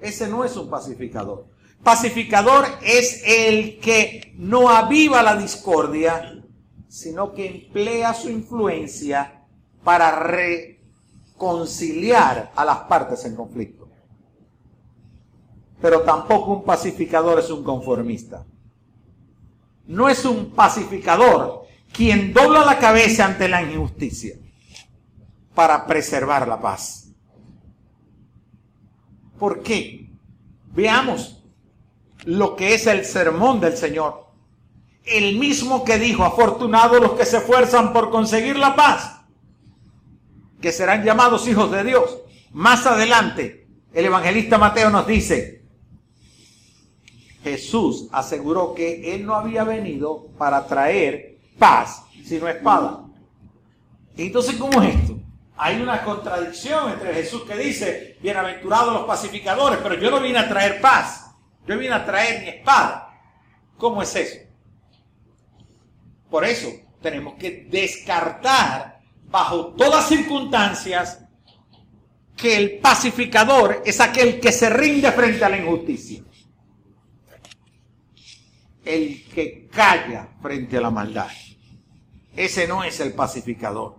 Ese 0.00 0.26
no 0.26 0.44
es 0.44 0.56
un 0.56 0.68
pacificador. 0.68 1.46
Pacificador 1.84 2.66
es 2.82 3.22
el 3.24 3.78
que 3.78 4.34
no 4.36 4.68
aviva 4.68 5.22
la 5.22 5.36
discordia, 5.36 6.42
sino 6.88 7.32
que 7.32 7.46
emplea 7.46 8.14
su 8.14 8.28
influencia 8.28 9.44
para 9.84 10.18
reconciliar 11.36 12.50
a 12.56 12.64
las 12.64 12.78
partes 12.78 13.24
en 13.24 13.36
conflicto. 13.36 13.88
Pero 15.80 16.00
tampoco 16.00 16.50
un 16.50 16.64
pacificador 16.64 17.38
es 17.38 17.48
un 17.48 17.62
conformista. 17.62 18.44
No 19.86 20.08
es 20.08 20.24
un 20.24 20.50
pacificador 20.50 21.61
quien 21.92 22.32
dobla 22.32 22.64
la 22.64 22.78
cabeza 22.78 23.26
ante 23.26 23.48
la 23.48 23.62
injusticia 23.62 24.36
para 25.54 25.86
preservar 25.86 26.48
la 26.48 26.60
paz. 26.60 27.10
¿Por 29.38 29.62
qué? 29.62 30.10
Veamos 30.72 31.44
lo 32.24 32.56
que 32.56 32.74
es 32.74 32.86
el 32.86 33.04
sermón 33.04 33.60
del 33.60 33.76
Señor. 33.76 34.26
El 35.04 35.36
mismo 35.38 35.84
que 35.84 35.98
dijo, 35.98 36.24
afortunados 36.24 37.00
los 37.00 37.12
que 37.12 37.26
se 37.26 37.38
esfuerzan 37.38 37.92
por 37.92 38.10
conseguir 38.10 38.56
la 38.56 38.76
paz, 38.76 39.20
que 40.60 40.70
serán 40.70 41.04
llamados 41.04 41.48
hijos 41.48 41.70
de 41.72 41.82
Dios. 41.82 42.18
Más 42.52 42.86
adelante, 42.86 43.66
el 43.92 44.04
evangelista 44.04 44.58
Mateo 44.58 44.90
nos 44.90 45.06
dice, 45.06 45.64
Jesús 47.42 48.08
aseguró 48.12 48.74
que 48.74 49.14
él 49.14 49.26
no 49.26 49.34
había 49.34 49.64
venido 49.64 50.28
para 50.38 50.66
traer 50.68 51.31
paz, 51.58 52.04
sino 52.24 52.48
espada. 52.48 53.04
Entonces, 54.16 54.56
¿cómo 54.56 54.82
es 54.82 54.94
esto? 54.94 55.18
Hay 55.56 55.80
una 55.80 56.02
contradicción 56.02 56.92
entre 56.92 57.14
Jesús 57.14 57.42
que 57.42 57.56
dice, 57.56 58.18
bienaventurados 58.20 58.94
los 58.94 59.04
pacificadores, 59.04 59.78
pero 59.82 59.94
yo 59.96 60.10
no 60.10 60.20
vine 60.20 60.38
a 60.38 60.48
traer 60.48 60.80
paz, 60.80 61.30
yo 61.66 61.78
vine 61.78 61.94
a 61.94 62.04
traer 62.04 62.42
mi 62.42 62.48
espada. 62.48 63.20
¿Cómo 63.76 64.02
es 64.02 64.14
eso? 64.16 64.38
Por 66.30 66.44
eso 66.44 66.68
tenemos 67.00 67.34
que 67.34 67.66
descartar 67.70 69.00
bajo 69.24 69.68
todas 69.74 70.08
circunstancias 70.08 71.20
que 72.36 72.56
el 72.56 72.78
pacificador 72.78 73.82
es 73.84 74.00
aquel 74.00 74.40
que 74.40 74.52
se 74.52 74.68
rinde 74.70 75.12
frente 75.12 75.44
a 75.44 75.48
la 75.48 75.58
injusticia. 75.58 76.22
El 78.84 79.28
que 79.28 79.68
calla 79.68 80.28
frente 80.40 80.76
a 80.76 80.80
la 80.80 80.90
maldad. 80.90 81.28
Ese 82.34 82.66
no 82.66 82.82
es 82.82 82.98
el 83.00 83.12
pacificador. 83.12 83.96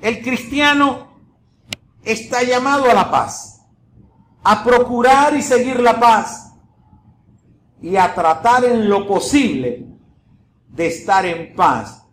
El 0.00 0.22
cristiano 0.22 1.12
está 2.02 2.42
llamado 2.42 2.90
a 2.90 2.94
la 2.94 3.10
paz, 3.10 3.62
a 4.42 4.64
procurar 4.64 5.34
y 5.36 5.42
seguir 5.42 5.80
la 5.80 5.98
paz 6.00 6.54
y 7.80 7.96
a 7.96 8.14
tratar 8.14 8.64
en 8.64 8.88
lo 8.88 9.06
posible 9.06 9.86
de 10.68 10.86
estar 10.86 11.26
en 11.26 11.54
paz 11.54 12.06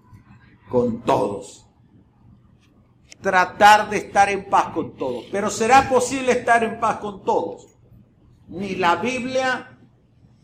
con 0.70 1.02
todos. 1.02 1.68
Tratar 3.22 3.90
de 3.90 3.98
estar 3.98 4.30
en 4.30 4.50
paz 4.50 4.70
con 4.74 4.96
todos. 4.96 5.26
Pero 5.32 5.50
¿será 5.50 5.90
posible 5.90 6.32
estar 6.32 6.64
en 6.64 6.80
paz 6.80 7.00
con 7.00 7.24
todos? 7.24 7.68
Ni 8.48 8.76
la 8.76 8.96
Biblia 8.96 9.79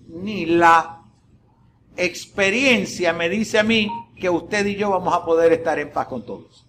ni 0.07 0.45
la 0.45 1.03
experiencia 1.97 3.13
me 3.13 3.29
dice 3.29 3.59
a 3.59 3.63
mí 3.63 3.89
que 4.15 4.29
usted 4.29 4.65
y 4.65 4.75
yo 4.75 4.89
vamos 4.89 5.13
a 5.13 5.25
poder 5.25 5.53
estar 5.53 5.79
en 5.79 5.91
paz 5.91 6.07
con 6.07 6.25
todos. 6.25 6.65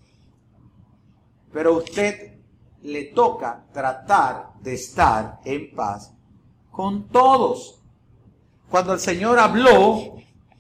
Pero 1.53 1.71
a 1.71 1.79
usted 1.79 2.35
le 2.83 3.05
toca 3.05 3.65
tratar 3.73 4.51
de 4.61 4.75
estar 4.75 5.41
en 5.45 5.75
paz 5.75 6.13
con 6.71 7.09
todos. 7.09 7.83
Cuando 8.71 8.93
el 8.93 9.01
Señor 9.01 9.39
habló 9.39 10.17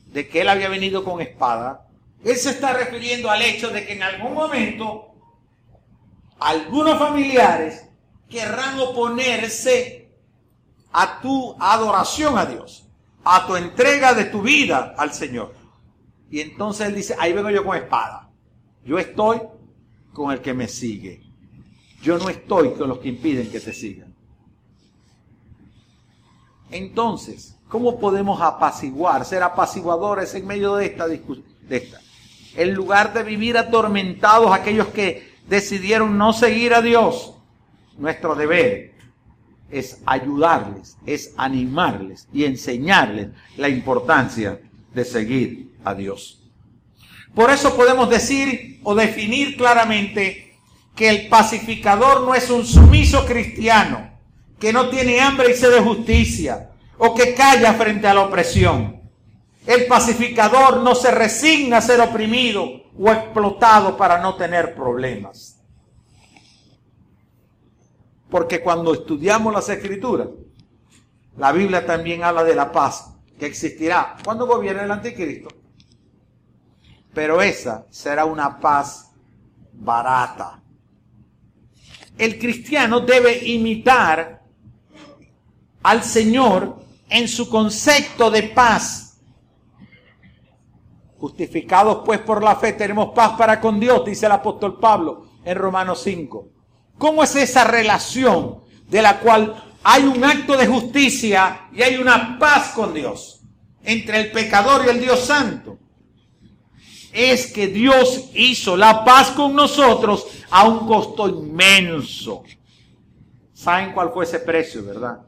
de 0.06 0.28
que 0.28 0.40
Él 0.40 0.48
había 0.48 0.68
venido 0.68 1.04
con 1.04 1.20
espada, 1.20 1.88
Él 2.24 2.36
se 2.36 2.50
está 2.50 2.72
refiriendo 2.72 3.30
al 3.30 3.42
hecho 3.42 3.70
de 3.70 3.86
que 3.86 3.92
en 3.92 4.02
algún 4.02 4.34
momento 4.34 5.12
algunos 6.38 6.98
familiares 6.98 7.86
querrán 8.28 8.78
oponerse 8.80 10.05
a 10.98 11.20
tu 11.20 11.54
adoración 11.60 12.38
a 12.38 12.46
Dios, 12.46 12.88
a 13.22 13.46
tu 13.46 13.54
entrega 13.54 14.14
de 14.14 14.24
tu 14.24 14.40
vida 14.40 14.94
al 14.96 15.12
Señor. 15.12 15.52
Y 16.30 16.40
entonces 16.40 16.86
él 16.88 16.94
dice, 16.94 17.14
ahí 17.18 17.34
vengo 17.34 17.50
yo 17.50 17.62
con 17.66 17.76
espada. 17.76 18.30
Yo 18.82 18.98
estoy 18.98 19.42
con 20.14 20.32
el 20.32 20.40
que 20.40 20.54
me 20.54 20.68
sigue. 20.68 21.22
Yo 22.00 22.16
no 22.16 22.30
estoy 22.30 22.70
con 22.70 22.88
los 22.88 22.98
que 23.00 23.10
impiden 23.10 23.50
que 23.50 23.60
te 23.60 23.74
sigan. 23.74 24.14
Entonces, 26.70 27.58
¿cómo 27.68 28.00
podemos 28.00 28.40
apaciguar, 28.40 29.26
ser 29.26 29.42
apaciguadores 29.42 30.34
en 30.34 30.46
medio 30.46 30.76
de 30.76 30.86
esta 30.86 31.06
discusión? 31.06 31.44
En 32.54 32.72
lugar 32.72 33.12
de 33.12 33.22
vivir 33.22 33.58
atormentados 33.58 34.50
aquellos 34.50 34.86
que 34.88 35.36
decidieron 35.46 36.16
no 36.16 36.32
seguir 36.32 36.72
a 36.72 36.80
Dios, 36.80 37.34
nuestro 37.98 38.34
deber 38.34 38.95
es 39.70 40.02
ayudarles, 40.06 40.96
es 41.06 41.34
animarles 41.36 42.28
y 42.32 42.44
enseñarles 42.44 43.28
la 43.56 43.68
importancia 43.68 44.60
de 44.94 45.04
seguir 45.04 45.76
a 45.84 45.94
Dios. 45.94 46.42
Por 47.34 47.50
eso 47.50 47.76
podemos 47.76 48.08
decir 48.08 48.80
o 48.82 48.94
definir 48.94 49.56
claramente 49.56 50.58
que 50.94 51.10
el 51.10 51.28
pacificador 51.28 52.22
no 52.22 52.34
es 52.34 52.48
un 52.50 52.64
sumiso 52.64 53.26
cristiano, 53.26 54.10
que 54.58 54.72
no 54.72 54.88
tiene 54.88 55.20
hambre 55.20 55.50
y 55.50 55.54
sed 55.54 55.70
de 55.70 55.80
justicia, 55.80 56.70
o 56.96 57.14
que 57.14 57.34
calla 57.34 57.74
frente 57.74 58.08
a 58.08 58.14
la 58.14 58.22
opresión. 58.22 59.02
El 59.66 59.86
pacificador 59.86 60.78
no 60.78 60.94
se 60.94 61.10
resigna 61.10 61.78
a 61.78 61.82
ser 61.82 62.00
oprimido 62.00 62.64
o 62.98 63.10
explotado 63.10 63.96
para 63.96 64.18
no 64.18 64.36
tener 64.36 64.74
problemas. 64.74 65.55
Porque 68.30 68.60
cuando 68.60 68.94
estudiamos 68.94 69.52
las 69.52 69.68
escrituras, 69.68 70.28
la 71.36 71.52
Biblia 71.52 71.86
también 71.86 72.24
habla 72.24 72.44
de 72.44 72.54
la 72.54 72.72
paz 72.72 73.12
que 73.38 73.46
existirá 73.46 74.16
cuando 74.24 74.46
gobierne 74.46 74.84
el 74.84 74.90
anticristo 74.90 75.48
pero 77.16 77.40
esa 77.40 77.86
será 77.88 78.26
una 78.26 78.60
paz 78.60 79.10
barata. 79.72 80.60
El 82.18 82.38
cristiano 82.38 83.00
debe 83.00 83.42
imitar 83.42 84.42
al 85.82 86.02
Señor 86.02 86.76
en 87.08 87.26
su 87.26 87.48
concepto 87.48 88.30
de 88.30 88.42
paz. 88.42 89.18
Justificados 91.18 92.02
pues 92.04 92.20
por 92.20 92.44
la 92.44 92.54
fe 92.56 92.74
tenemos 92.74 93.14
paz 93.14 93.32
para 93.38 93.62
con 93.62 93.80
Dios, 93.80 94.04
dice 94.04 94.26
el 94.26 94.32
apóstol 94.32 94.78
Pablo 94.78 95.26
en 95.42 95.56
Romanos 95.56 96.02
5. 96.02 96.48
¿Cómo 96.98 97.22
es 97.22 97.36
esa 97.36 97.64
relación 97.64 98.60
de 98.88 99.02
la 99.02 99.20
cual 99.20 99.62
hay 99.82 100.04
un 100.04 100.24
acto 100.24 100.56
de 100.56 100.66
justicia 100.66 101.68
y 101.72 101.82
hay 101.82 101.96
una 101.96 102.38
paz 102.38 102.72
con 102.74 102.94
Dios 102.94 103.40
entre 103.82 104.20
el 104.20 104.32
pecador 104.32 104.82
y 104.86 104.90
el 104.90 105.00
Dios 105.00 105.20
santo? 105.20 105.78
es 107.16 107.50
que 107.50 107.68
Dios 107.68 108.30
hizo 108.34 108.76
la 108.76 109.02
paz 109.02 109.30
con 109.30 109.54
nosotros 109.54 110.26
a 110.50 110.68
un 110.68 110.86
costo 110.86 111.26
inmenso. 111.28 112.42
¿Saben 113.54 113.94
cuál 113.94 114.10
fue 114.12 114.24
ese 114.24 114.40
precio, 114.40 114.84
verdad? 114.84 115.22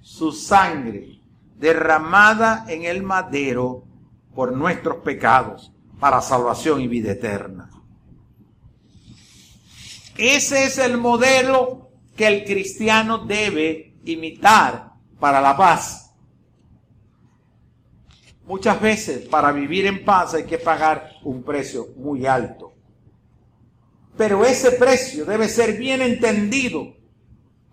Su 0.00 0.30
sangre 0.30 1.18
derramada 1.56 2.64
en 2.68 2.84
el 2.84 3.02
madero 3.02 3.84
por 4.36 4.52
nuestros 4.52 4.98
pecados 4.98 5.72
para 5.98 6.20
salvación 6.20 6.80
y 6.80 6.86
vida 6.86 7.10
eterna. 7.10 7.70
Ese 10.16 10.64
es 10.64 10.78
el 10.78 10.98
modelo 10.98 11.90
que 12.16 12.26
el 12.26 12.44
cristiano 12.44 13.18
debe 13.18 13.94
imitar 14.04 14.92
para 15.18 15.40
la 15.40 15.56
paz. 15.56 16.12
Muchas 18.46 18.80
veces 18.80 19.26
para 19.26 19.52
vivir 19.52 19.86
en 19.86 20.04
paz 20.04 20.34
hay 20.34 20.44
que 20.44 20.58
pagar 20.58 21.12
un 21.24 21.42
precio 21.42 21.88
muy 21.96 22.26
alto. 22.26 22.72
Pero 24.16 24.44
ese 24.44 24.72
precio 24.72 25.24
debe 25.24 25.48
ser 25.48 25.76
bien 25.76 26.02
entendido, 26.02 26.94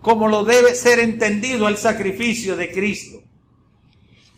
como 0.02 0.28
lo 0.28 0.44
debe 0.44 0.74
ser 0.74 1.00
entendido 1.00 1.68
el 1.68 1.78
sacrificio 1.78 2.56
de 2.56 2.72
Cristo. 2.72 3.22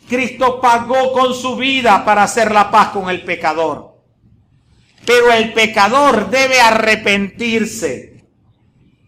Cristo 0.08 0.60
pagó 0.60 1.12
con 1.12 1.32
su 1.32 1.56
vida 1.56 2.04
para 2.04 2.24
hacer 2.24 2.52
la 2.52 2.70
paz 2.70 2.88
con 2.88 3.08
el 3.08 3.24
pecador. 3.24 3.93
Pero 5.06 5.32
el 5.32 5.52
pecador 5.52 6.30
debe 6.30 6.60
arrepentirse. 6.60 8.24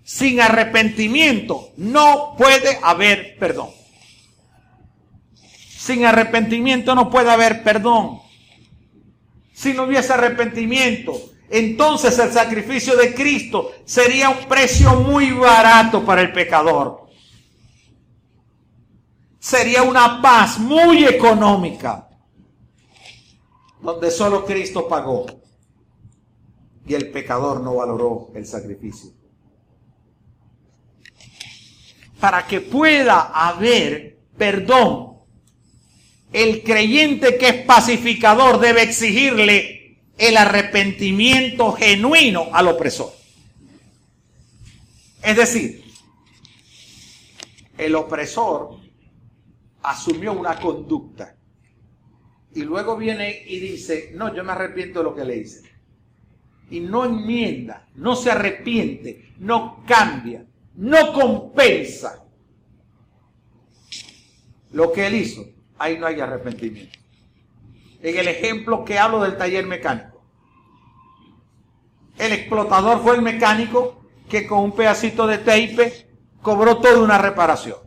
Sin 0.04 0.40
arrepentimiento 0.40 1.72
no 1.78 2.34
puede 2.38 2.78
haber 2.82 3.36
perdón. 3.38 3.70
Sin 5.76 6.04
arrepentimiento 6.04 6.94
no 6.94 7.10
puede 7.10 7.30
haber 7.30 7.62
perdón. 7.62 8.20
Si 9.52 9.72
no 9.72 9.84
hubiese 9.84 10.12
arrepentimiento, 10.12 11.12
entonces 11.48 12.18
el 12.18 12.32
sacrificio 12.32 12.96
de 12.96 13.14
Cristo 13.14 13.72
sería 13.84 14.28
un 14.28 14.44
precio 14.46 14.94
muy 15.00 15.30
barato 15.32 16.04
para 16.04 16.22
el 16.22 16.32
pecador. 16.32 17.08
Sería 19.38 19.82
una 19.82 20.20
paz 20.20 20.58
muy 20.58 21.04
económica, 21.04 22.08
donde 23.80 24.10
solo 24.10 24.44
Cristo 24.44 24.86
pagó 24.88 25.26
y 26.86 26.94
el 26.94 27.10
pecador 27.10 27.60
no 27.60 27.74
valoró 27.74 28.30
el 28.34 28.46
sacrificio. 28.46 29.10
Para 32.20 32.46
que 32.46 32.60
pueda 32.60 33.20
haber 33.20 34.18
perdón 34.36 35.16
el 36.32 36.62
creyente 36.62 37.38
que 37.38 37.48
es 37.48 37.64
pacificador 37.64 38.60
debe 38.60 38.82
exigirle 38.82 40.00
el 40.18 40.36
arrepentimiento 40.36 41.72
genuino 41.72 42.48
al 42.52 42.68
opresor. 42.68 43.12
Es 45.22 45.36
decir, 45.36 45.84
el 47.76 47.94
opresor 47.94 48.78
asumió 49.82 50.32
una 50.32 50.58
conducta 50.58 51.36
y 52.54 52.62
luego 52.62 52.96
viene 52.96 53.42
y 53.46 53.58
dice, 53.60 54.12
no, 54.14 54.34
yo 54.34 54.42
me 54.42 54.52
arrepiento 54.52 55.00
de 55.00 55.04
lo 55.04 55.14
que 55.14 55.24
le 55.24 55.36
hice. 55.38 55.75
Y 56.70 56.80
no 56.80 57.04
enmienda, 57.04 57.86
no 57.94 58.16
se 58.16 58.30
arrepiente, 58.30 59.32
no 59.38 59.84
cambia, 59.86 60.44
no 60.74 61.12
compensa 61.12 62.24
lo 64.72 64.92
que 64.92 65.06
él 65.06 65.14
hizo 65.14 65.46
ahí 65.78 65.98
no 65.98 66.06
hay 66.06 66.20
arrepentimiento. 66.20 66.98
En 68.02 68.18
el 68.18 68.28
ejemplo 68.28 68.84
que 68.84 68.98
hablo 68.98 69.22
del 69.22 69.36
taller 69.36 69.66
mecánico. 69.66 70.22
El 72.18 72.32
explotador 72.32 73.02
fue 73.02 73.16
el 73.16 73.22
mecánico 73.22 74.04
que 74.28 74.46
con 74.46 74.60
un 74.60 74.72
pedacito 74.72 75.26
de 75.26 75.38
tape 75.38 76.08
cobró 76.40 76.78
toda 76.78 77.00
una 77.00 77.18
reparación. 77.18 77.78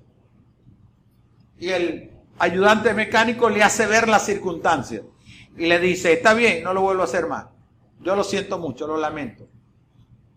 Y 1.57 1.69
el 1.69 2.11
ayudante 2.37 2.93
mecánico 2.93 3.49
le 3.49 3.63
hace 3.63 3.85
ver 3.85 4.07
las 4.07 4.25
circunstancias 4.25 5.03
y 5.57 5.65
le 5.65 5.79
dice, 5.79 6.13
está 6.13 6.33
bien, 6.33 6.63
no 6.63 6.73
lo 6.73 6.81
vuelvo 6.81 7.01
a 7.01 7.05
hacer 7.05 7.27
más. 7.27 7.47
Yo 8.01 8.15
lo 8.15 8.23
siento 8.23 8.57
mucho, 8.57 8.87
lo 8.87 8.97
lamento. 8.97 9.47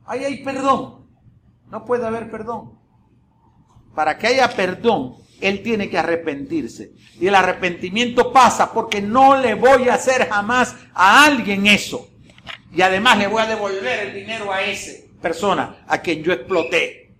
Ahí 0.06 0.24
hay 0.24 0.42
perdón. 0.42 1.06
No 1.70 1.84
puede 1.84 2.06
haber 2.06 2.30
perdón. 2.30 2.78
Para 3.94 4.18
que 4.18 4.26
haya 4.26 4.48
perdón, 4.48 5.16
él 5.40 5.62
tiene 5.62 5.88
que 5.88 5.98
arrepentirse. 5.98 6.92
Y 7.20 7.26
el 7.26 7.34
arrepentimiento 7.34 8.32
pasa 8.32 8.72
porque 8.72 9.00
no 9.00 9.36
le 9.36 9.54
voy 9.54 9.88
a 9.88 9.94
hacer 9.94 10.28
jamás 10.28 10.74
a 10.94 11.24
alguien 11.24 11.66
eso. 11.66 12.08
Y 12.72 12.82
además 12.82 13.18
le 13.18 13.26
voy 13.26 13.42
a 13.42 13.46
devolver 13.46 14.06
el 14.06 14.14
dinero 14.14 14.52
a 14.52 14.62
esa 14.62 15.02
persona 15.20 15.84
a 15.86 15.98
quien 15.98 16.22
yo 16.22 16.32
exploté. 16.32 17.14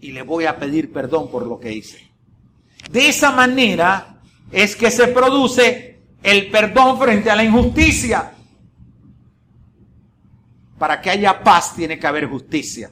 Y 0.00 0.12
le 0.12 0.22
voy 0.22 0.46
a 0.46 0.58
pedir 0.58 0.92
perdón 0.92 1.30
por 1.30 1.46
lo 1.46 1.58
que 1.58 1.72
hice. 1.72 2.10
De 2.90 3.08
esa 3.08 3.30
manera 3.30 4.20
es 4.50 4.76
que 4.76 4.90
se 4.90 5.08
produce 5.08 6.00
el 6.22 6.50
perdón 6.50 6.98
frente 6.98 7.30
a 7.30 7.36
la 7.36 7.44
injusticia. 7.44 8.32
Para 10.82 11.00
que 11.00 11.10
haya 11.10 11.44
paz 11.44 11.76
tiene 11.76 11.96
que 11.96 12.08
haber 12.08 12.26
justicia. 12.26 12.90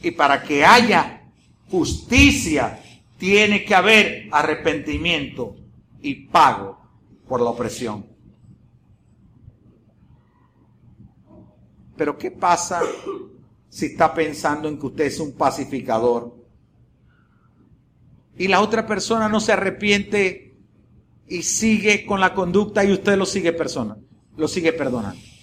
Y 0.00 0.12
para 0.12 0.44
que 0.44 0.64
haya 0.64 1.24
justicia 1.68 2.80
tiene 3.18 3.64
que 3.64 3.74
haber 3.74 4.28
arrepentimiento 4.30 5.56
y 6.00 6.26
pago 6.28 6.78
por 7.26 7.40
la 7.40 7.50
opresión. 7.50 8.06
Pero 11.96 12.16
¿qué 12.16 12.30
pasa 12.30 12.80
si 13.70 13.86
está 13.86 14.14
pensando 14.14 14.68
en 14.68 14.78
que 14.78 14.86
usted 14.86 15.06
es 15.06 15.18
un 15.18 15.32
pacificador 15.32 16.32
y 18.38 18.46
la 18.46 18.60
otra 18.60 18.86
persona 18.86 19.28
no 19.28 19.40
se 19.40 19.50
arrepiente 19.50 20.54
y 21.26 21.42
sigue 21.42 22.06
con 22.06 22.20
la 22.20 22.34
conducta 22.34 22.84
y 22.84 22.92
usted 22.92 23.18
lo 23.18 23.26
sigue 23.26 23.52
persona, 23.52 23.96
lo 24.36 24.46
sigue 24.46 24.72
perdonando? 24.72 25.35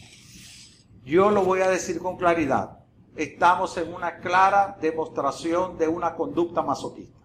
Yo 1.06 1.30
lo 1.30 1.44
voy 1.44 1.60
a 1.62 1.70
decir 1.70 2.00
con 2.00 2.18
claridad. 2.18 2.80
Estamos 3.16 3.78
en 3.78 3.94
una 3.94 4.18
clara 4.18 4.78
demostración 4.82 5.78
de 5.78 5.88
una 5.88 6.16
conducta 6.16 6.62
masoquista. 6.62 7.20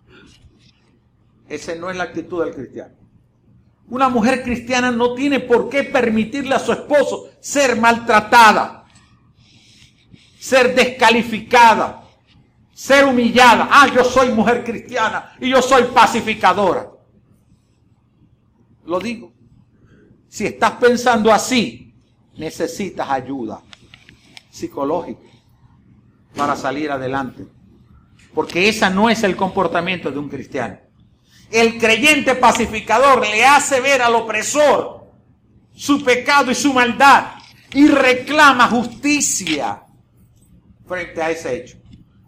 Esa 1.49 1.75
no 1.77 1.89
es 1.89 1.97
la 1.97 2.05
actitud 2.05 2.45
del 2.45 2.55
cristiano. 2.55 2.95
Una 3.89 4.09
mujer 4.09 4.43
cristiana 4.43 4.91
no 4.91 5.15
tiene 5.15 5.41
por 5.41 5.71
qué 5.71 5.85
permitirle 5.85 6.55
a 6.55 6.59
su 6.59 6.73
esposo 6.73 7.31
ser 7.41 7.81
maltratada, 7.81 8.85
ser 10.39 10.75
descalificada, 10.75 12.03
ser 12.75 13.07
humillada. 13.07 13.69
Ah, 13.71 13.89
yo 13.95 14.05
soy 14.05 14.31
mujer 14.31 14.63
cristiana 14.63 15.35
y 15.41 15.49
yo 15.49 15.63
soy 15.63 15.85
pacificadora. 15.85 16.91
Lo 18.85 18.99
digo. 18.99 19.33
Si 20.29 20.45
estás 20.45 20.73
pensando 20.73 21.33
así, 21.33 21.95
necesitas 22.35 23.09
ayuda 23.09 23.63
psicológica 24.59 25.21
para 26.37 26.57
salir 26.57 26.91
adelante. 26.91 27.47
Porque 28.35 28.69
ese 28.69 28.89
no 28.91 29.11
es 29.11 29.23
el 29.23 29.37
comportamiento 29.37 30.11
de 30.11 30.19
un 30.19 30.29
cristiano. 30.29 30.79
El 31.51 31.79
creyente 31.79 32.35
pacificador 32.35 33.21
le 33.21 33.45
hace 33.45 33.81
ver 33.81 34.03
al 34.03 34.15
opresor 34.15 35.07
su 35.75 36.05
pecado 36.05 36.51
y 36.51 36.55
su 36.55 36.73
maldad 36.73 37.39
y 37.73 37.89
reclama 37.89 38.69
justicia 38.69 39.83
frente 40.87 41.23
a 41.23 41.31
ese 41.31 41.57
hecho. 41.57 41.79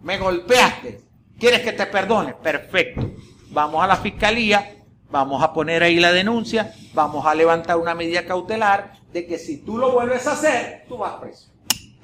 Me 0.02 0.18
golpeaste, 0.18 1.02
¿quieres 1.38 1.60
que 1.60 1.72
te 1.72 1.86
perdone? 1.86 2.34
Perfecto. 2.34 3.10
Vamos 3.50 3.82
a 3.82 3.86
la 3.86 3.96
fiscalía, 3.96 4.76
vamos 5.10 5.42
a 5.42 5.52
poner 5.52 5.82
ahí 5.82 5.98
la 5.98 6.12
denuncia, 6.12 6.74
vamos 6.94 7.26
a 7.26 7.34
levantar 7.34 7.76
una 7.76 7.94
medida 7.94 8.24
cautelar 8.24 8.92
de 9.12 9.26
que 9.26 9.38
si 9.38 9.58
tú 9.58 9.76
lo 9.76 9.92
vuelves 9.92 10.26
a 10.26 10.32
hacer, 10.32 10.84
tú 10.88 10.98
vas 10.98 11.14
preso. 11.20 11.49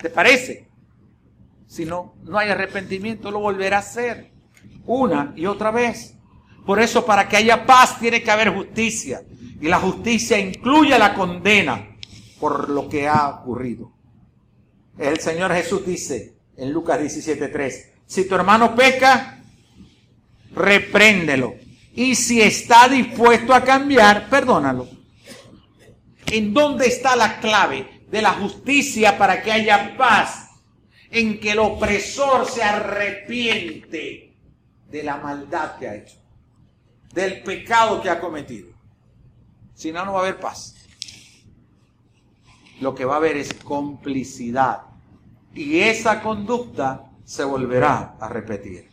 ¿Te 0.07 0.11
parece? 0.11 0.69
Si 1.67 1.85
no, 1.85 2.15
no 2.23 2.39
hay 2.39 2.49
arrepentimiento, 2.49 3.33
lo 3.33 3.41
volverá 3.41 3.79
a 3.79 3.81
hacer 3.81 4.31
una 4.85 5.33
y 5.35 5.47
otra 5.47 5.73
vez. 5.73 6.15
Por 6.65 6.79
eso, 6.79 7.05
para 7.05 7.29
que 7.29 7.37
haya 7.37 7.67
paz, 7.67 7.99
tiene 7.99 8.23
que 8.23 8.31
haber 8.31 8.55
justicia. 8.55 9.23
Y 9.61 9.67
la 9.67 9.81
justicia 9.81 10.39
incluye 10.39 10.97
la 10.97 11.13
condena 11.13 11.97
por 12.39 12.69
lo 12.71 12.89
que 12.89 13.09
ha 13.09 13.31
ocurrido. 13.31 13.91
El 14.97 15.19
Señor 15.19 15.53
Jesús 15.53 15.85
dice 15.85 16.37
en 16.57 16.73
Lucas 16.73 17.01
17:3, 17.01 17.95
si 18.07 18.29
tu 18.29 18.37
hermano 18.37 18.77
peca, 18.77 19.43
repréndelo. 20.55 21.57
Y 21.97 22.15
si 22.15 22.41
está 22.41 22.89
dispuesto 22.89 23.53
a 23.53 23.65
cambiar, 23.65 24.29
perdónalo. 24.29 24.89
¿En 26.27 26.55
dónde 26.55 26.87
está 26.87 27.17
la 27.17 27.41
clave 27.41 27.96
de 28.11 28.23
la 28.23 28.33
justicia 28.33 29.19
para 29.19 29.43
que 29.43 29.53
haya 29.53 29.97
paz? 29.97 30.47
en 31.11 31.41
que 31.41 31.53
el 31.53 31.59
opresor 31.59 32.47
se 32.47 32.63
arrepiente 32.63 34.37
de 34.91 35.03
la 35.03 35.17
maldad 35.17 35.79
que 35.79 35.89
ha 35.89 35.95
hecho, 35.95 36.17
del 37.13 37.43
pecado 37.43 38.03
que 38.03 38.11
ha 38.11 38.21
cometido. 38.21 38.69
Si 39.75 39.93
no, 39.93 40.05
no 40.05 40.13
va 40.13 40.21
a 40.21 40.23
haber 40.23 40.41
paz. 40.41 40.75
Lo 42.81 42.95
que 42.95 43.05
va 43.05 43.15
a 43.15 43.17
haber 43.19 43.37
es 43.37 43.53
complicidad. 43.55 44.83
Y 45.55 45.81
esa 45.81 46.23
conducta 46.23 47.11
se 47.25 47.45
volverá 47.45 48.17
a 48.21 48.29
repetir. 48.29 48.91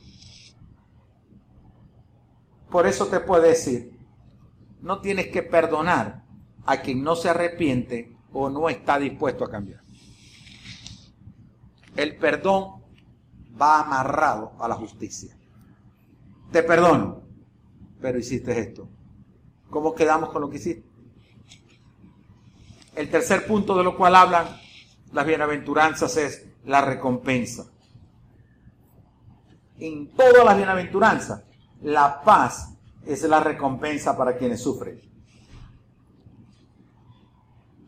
Por 2.70 2.88
eso 2.88 3.08
te 3.08 3.20
puedo 3.20 3.44
decir, 3.44 3.98
no 4.82 5.00
tienes 5.00 5.28
que 5.28 5.44
perdonar 5.44 6.24
a 6.66 6.78
quien 6.78 7.04
no 7.04 7.16
se 7.16 7.30
arrepiente 7.30 8.13
o 8.34 8.50
no 8.50 8.68
está 8.70 9.00
dispuesto 9.00 9.46
a 9.46 9.50
cambiar 9.50 9.84
el 11.96 12.16
perdón 12.18 12.84
va 13.60 13.82
amarrado 13.82 14.54
a 14.60 14.68
la 14.68 14.76
justicia. 14.76 15.36
Te 16.52 16.64
perdono, 16.64 17.22
pero 18.02 18.18
hiciste 18.18 18.58
esto. 18.58 18.88
¿Cómo 19.70 19.94
quedamos 19.94 20.30
con 20.30 20.42
lo 20.42 20.50
que 20.50 20.58
hiciste? 20.58 20.84
El 22.96 23.10
tercer 23.10 23.46
punto 23.48 23.76
de 23.76 23.84
lo 23.84 23.98
cual 23.98 24.16
hablan 24.16 24.46
las 25.12 25.26
bienaventuranzas 25.26 26.18
es 26.18 26.46
la 26.66 26.82
recompensa. 26.82 27.66
En 29.80 30.12
todas 30.12 30.46
las 30.46 30.56
bienaventuranzas, 30.56 31.44
la 31.82 32.22
paz 32.22 32.70
es 33.06 33.24
la 33.24 33.40
recompensa 33.40 34.16
para 34.16 34.38
quienes 34.38 34.62
sufren. 34.62 35.02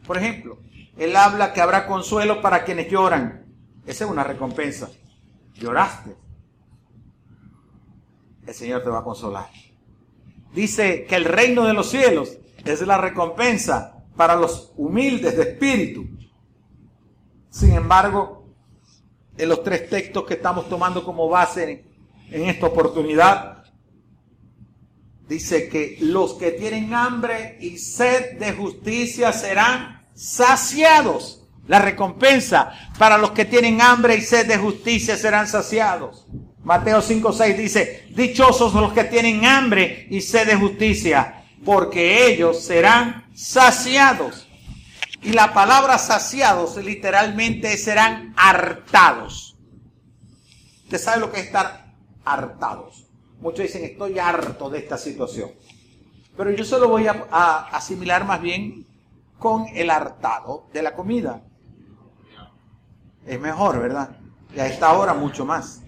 Por 0.05 0.17
ejemplo, 0.17 0.59
él 0.97 1.15
habla 1.15 1.53
que 1.53 1.61
habrá 1.61 1.87
consuelo 1.87 2.41
para 2.41 2.63
quienes 2.63 2.89
lloran 2.89 3.45
esa 3.85 4.05
es 4.05 4.11
una 4.11 4.23
recompensa. 4.23 4.89
Lloraste. 5.53 6.15
El 8.45 8.53
Señor 8.53 8.83
te 8.83 8.89
va 8.89 8.99
a 8.99 9.03
consolar. 9.03 9.49
Dice 10.53 11.05
que 11.05 11.15
el 11.15 11.25
reino 11.25 11.65
de 11.65 11.73
los 11.73 11.89
cielos 11.89 12.37
es 12.63 12.81
la 12.81 12.97
recompensa 12.97 14.03
para 14.15 14.35
los 14.35 14.71
humildes 14.75 15.37
de 15.37 15.43
espíritu. 15.43 16.07
Sin 17.49 17.73
embargo, 17.73 18.47
en 19.37 19.49
los 19.49 19.63
tres 19.63 19.89
textos 19.89 20.25
que 20.25 20.35
estamos 20.35 20.69
tomando 20.69 21.03
como 21.03 21.27
base 21.27 21.85
en, 22.29 22.49
esta 22.49 22.67
oportunidad, 22.67 23.63
dice 25.27 25.69
que 25.69 25.97
los 26.01 26.35
que 26.35 26.51
tienen 26.51 26.93
hambre 26.93 27.57
y 27.59 27.77
sed 27.77 28.39
de 28.39 28.53
justicia 28.53 29.31
serán 29.33 29.94
saciados. 30.15 31.41
La 31.67 31.79
recompensa 31.79 32.71
para 32.99 33.17
los 33.17 33.31
que 33.31 33.45
tienen 33.45 33.81
hambre 33.81 34.15
y 34.15 34.21
sed 34.21 34.47
de 34.47 34.57
justicia 34.57 35.17
serán 35.17 35.47
saciados. 35.47 36.27
Mateo 36.63 37.01
5:6 37.01 37.57
dice, 37.57 38.07
dichosos 38.11 38.73
los 38.73 38.93
que 38.93 39.03
tienen 39.03 39.45
hambre 39.45 40.07
y 40.09 40.21
sed 40.21 40.47
de 40.47 40.55
justicia, 40.55 41.43
porque 41.63 42.27
ellos 42.27 42.63
serán 42.63 43.25
saciados. 43.33 44.47
Y 45.21 45.33
la 45.33 45.53
palabra 45.53 45.97
saciados 45.97 46.77
literalmente 46.77 47.75
serán 47.77 48.33
hartados. 48.37 49.57
¿Usted 50.83 50.99
sabe 50.99 51.19
lo 51.19 51.31
que 51.31 51.39
es 51.39 51.47
estar 51.47 51.93
hartados? 52.23 53.07
Muchos 53.39 53.63
dicen, 53.63 53.83
estoy 53.83 54.19
harto 54.19 54.69
de 54.69 54.79
esta 54.79 54.99
situación. 54.99 55.51
Pero 56.37 56.51
yo 56.51 56.63
se 56.63 56.77
lo 56.77 56.89
voy 56.89 57.07
a 57.07 57.69
asimilar 57.71 58.25
más 58.25 58.39
bien 58.39 58.85
con 59.39 59.65
el 59.73 59.89
hartado 59.89 60.67
de 60.73 60.81
la 60.81 60.95
comida 60.95 61.41
es 63.25 63.39
mejor, 63.39 63.79
¿verdad? 63.79 64.17
Y 64.55 64.59
a 64.59 64.67
esta 64.67 64.93
hora 64.93 65.13
mucho 65.13 65.45
más. 65.45 65.81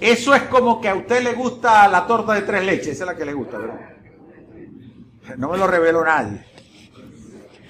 Eso 0.00 0.34
es 0.34 0.42
como 0.42 0.80
que 0.80 0.88
a 0.88 0.94
usted 0.94 1.22
le 1.22 1.34
gusta 1.34 1.88
la 1.88 2.06
torta 2.06 2.34
de 2.34 2.42
tres 2.42 2.64
leches, 2.64 2.88
esa 2.88 3.04
es 3.04 3.10
la 3.10 3.16
que 3.16 3.24
le 3.24 3.32
gusta, 3.32 3.58
¿verdad? 3.58 3.90
No 5.38 5.48
me 5.48 5.56
lo 5.56 5.66
reveló 5.66 6.04
nadie. 6.04 6.44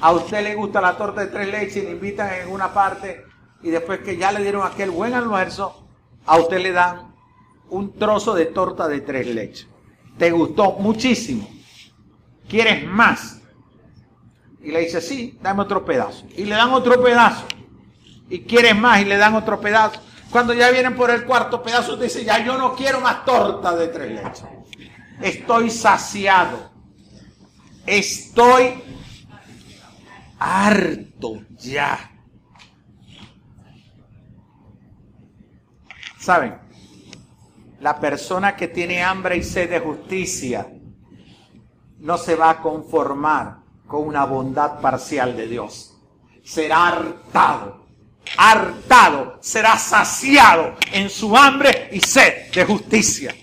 A 0.00 0.12
usted 0.12 0.42
le 0.42 0.54
gusta 0.54 0.80
la 0.80 0.96
torta 0.96 1.20
de 1.20 1.28
tres 1.28 1.48
leches 1.48 1.76
y 1.76 1.82
le 1.82 1.92
invitan 1.92 2.32
en 2.34 2.50
una 2.50 2.72
parte 2.72 3.24
y 3.62 3.70
después 3.70 4.00
que 4.00 4.16
ya 4.16 4.32
le 4.32 4.42
dieron 4.42 4.66
aquel 4.66 4.90
buen 4.90 5.14
almuerzo, 5.14 5.86
a 6.26 6.38
usted 6.38 6.60
le 6.60 6.72
dan 6.72 7.14
un 7.70 7.92
trozo 7.94 8.34
de 8.34 8.46
torta 8.46 8.88
de 8.88 9.00
tres 9.00 9.26
leches. 9.26 9.68
Te 10.18 10.30
gustó 10.30 10.72
muchísimo. 10.72 11.48
¿Quieres 12.48 12.86
más? 12.86 13.40
Y 14.64 14.70
le 14.70 14.80
dice, 14.80 15.00
sí, 15.00 15.38
dame 15.42 15.62
otro 15.62 15.84
pedazo. 15.84 16.26
Y 16.36 16.44
le 16.44 16.54
dan 16.54 16.72
otro 16.72 17.02
pedazo 17.02 17.44
y 18.28 18.40
quieren 18.40 18.80
más 18.80 19.00
y 19.00 19.04
le 19.04 19.16
dan 19.16 19.34
otro 19.34 19.60
pedazo. 19.60 20.00
Cuando 20.30 20.52
ya 20.52 20.70
vienen 20.70 20.96
por 20.96 21.10
el 21.10 21.24
cuarto 21.24 21.62
pedazo, 21.62 21.96
dice, 21.96 22.24
ya 22.24 22.44
yo 22.44 22.58
no 22.58 22.74
quiero 22.74 23.00
más 23.00 23.24
torta 23.24 23.76
de 23.76 23.88
tres 23.88 24.10
leches. 24.10 24.44
Estoy 25.20 25.70
saciado. 25.70 26.70
Estoy 27.86 28.82
harto 30.38 31.42
ya. 31.58 32.10
¿Saben? 36.18 36.58
La 37.80 38.00
persona 38.00 38.56
que 38.56 38.68
tiene 38.68 39.02
hambre 39.02 39.36
y 39.36 39.42
sed 39.42 39.68
de 39.68 39.78
justicia 39.78 40.66
no 41.98 42.16
se 42.16 42.34
va 42.34 42.50
a 42.50 42.62
conformar 42.62 43.63
con 43.86 44.06
una 44.06 44.24
bondad 44.24 44.80
parcial 44.80 45.36
de 45.36 45.46
Dios. 45.46 45.96
Será 46.42 46.88
hartado 46.88 47.84
hartado, 48.36 49.38
será 49.40 49.78
saciado 49.78 50.74
en 50.92 51.10
su 51.10 51.36
hambre 51.36 51.88
y 51.92 52.00
sed 52.00 52.50
de 52.52 52.64
justicia. 52.64 53.34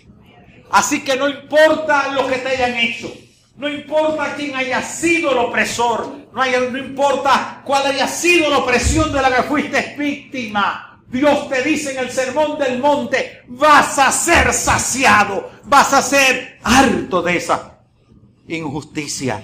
Así 0.71 1.03
que 1.03 1.15
no 1.17 1.29
importa 1.29 2.11
lo 2.13 2.27
que 2.27 2.37
te 2.37 2.49
hayan 2.49 2.75
hecho, 2.77 3.11
no 3.57 3.69
importa 3.69 4.35
quién 4.35 4.55
haya 4.55 4.81
sido 4.81 5.31
el 5.31 5.37
opresor, 5.37 6.15
no, 6.33 6.77
importa 6.77 7.61
cuál 7.65 7.87
haya 7.87 8.07
sido 8.07 8.49
la 8.49 8.59
opresión 8.59 9.11
de 9.11 9.21
la 9.21 9.35
que 9.35 9.43
fuiste 9.43 9.95
víctima. 9.97 10.87
Dios 11.07 11.49
te 11.49 11.61
dice 11.61 11.91
en 11.91 11.99
el 11.99 12.09
sermón 12.09 12.57
del 12.57 12.79
monte, 12.79 13.41
vas 13.47 13.99
a 13.99 14.11
ser 14.13 14.53
saciado, 14.53 15.51
vas 15.65 15.93
a 15.93 16.01
ser 16.01 16.59
harto 16.63 17.21
de 17.21 17.35
esa 17.35 17.79
injusticia. 18.47 19.43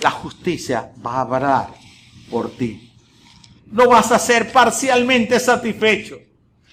La 0.00 0.10
justicia 0.10 0.92
va 1.04 1.14
a 1.16 1.20
hablar 1.20 1.74
por 2.30 2.50
ti 2.56 2.84
no 3.74 3.88
vas 3.88 4.12
a 4.12 4.20
ser 4.20 4.52
parcialmente 4.52 5.40
satisfecho. 5.40 6.20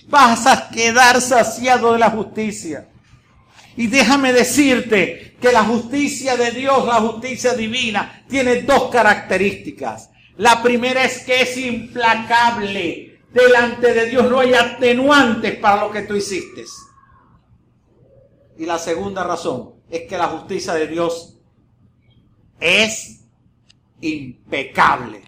Vas 0.07 0.45
a 0.45 0.69
quedar 0.69 1.19
saciado 1.19 1.93
de 1.93 1.99
la 1.99 2.11
justicia. 2.11 2.89
Y 3.75 3.87
déjame 3.87 4.33
decirte 4.33 5.35
que 5.41 5.51
la 5.51 5.63
justicia 5.63 6.37
de 6.37 6.51
Dios, 6.51 6.85
la 6.85 7.01
justicia 7.01 7.55
divina, 7.55 8.23
tiene 8.29 8.61
dos 8.61 8.91
características. 8.91 10.11
La 10.37 10.61
primera 10.61 11.03
es 11.03 11.23
que 11.23 11.41
es 11.41 11.57
implacable. 11.57 13.07
delante 13.33 13.93
de 13.93 14.07
Dios 14.07 14.29
no 14.29 14.39
hay 14.39 14.53
atenuantes 14.53 15.55
para 15.55 15.81
lo 15.81 15.91
que 15.91 16.01
tú 16.01 16.15
hiciste. 16.15 16.65
Y 18.59 18.65
la 18.65 18.77
segunda 18.77 19.23
razón 19.23 19.75
es 19.89 20.01
que 20.01 20.17
la 20.19 20.27
justicia 20.27 20.73
de 20.73 20.85
Dios 20.85 21.39
es 22.61 23.25
impecable. 23.99 25.23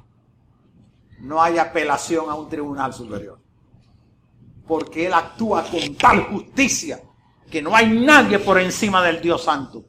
No 1.19 1.41
hay 1.41 1.57
apelación 1.57 2.29
a 2.29 2.35
un 2.35 2.47
tribunal 2.47 2.93
superior. 2.93 3.39
Porque 4.65 5.07
Él 5.07 5.13
actúa 5.13 5.63
con 5.63 5.95
tal 5.95 6.23
justicia 6.27 7.01
que 7.51 7.61
no 7.61 7.75
hay 7.75 7.87
nadie 7.89 8.39
por 8.39 8.59
encima 8.59 9.03
del 9.03 9.21
Dios 9.21 9.43
Santo. 9.43 9.83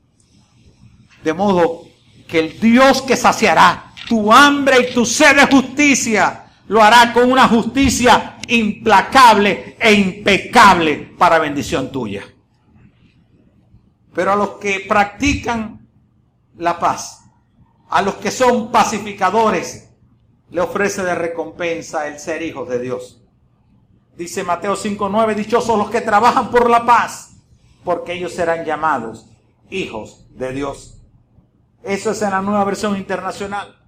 De 1.23 1.33
modo 1.33 1.83
que 2.27 2.41
el 2.41 2.61
Dios 2.61 3.03
que 3.03 3.17
saciará 3.17 3.93
tu 4.09 4.33
hambre 4.33 4.81
y 4.81 4.95
tu 4.95 5.07
sed 5.07 5.37
de 5.37 5.47
justicia 5.47 6.47
lo 6.67 6.83
hará 6.83 7.13
con 7.13 7.31
una 7.31 7.49
justicia 7.49 8.39
implacable 8.49 9.77
e 9.79 9.93
impecable 9.93 11.15
para 11.19 11.39
bendición 11.39 11.91
tuya. 11.91 12.25
Pero 14.15 14.33
a 14.33 14.37
los 14.37 14.51
que 14.53 14.85
practican 14.89 15.89
la 16.57 16.79
paz, 16.79 17.24
a 17.95 18.03
los 18.03 18.17
que 18.17 18.33
son 18.33 18.73
pacificadores, 18.73 19.89
le 20.51 20.61
ofrece 20.61 21.05
de 21.05 21.15
recompensa 21.15 22.09
el 22.09 22.19
ser 22.19 22.43
hijos 22.43 22.69
de 22.69 22.81
Dios. 22.81 23.23
Dice 24.17 24.43
Mateo 24.43 24.75
5:9, 24.75 25.37
dichosos 25.37 25.79
los 25.79 25.91
que 25.91 26.01
trabajan 26.01 26.51
por 26.51 26.69
la 26.69 26.85
paz, 26.85 27.37
porque 27.85 28.15
ellos 28.15 28.33
serán 28.33 28.65
llamados 28.65 29.27
hijos 29.71 30.27
de 30.31 30.53
Dios. 30.53 31.03
Eso 31.85 32.11
es 32.11 32.23
en 32.23 32.31
la 32.31 32.43
nueva 32.43 32.65
versión 32.65 32.97
internacional. 32.97 33.81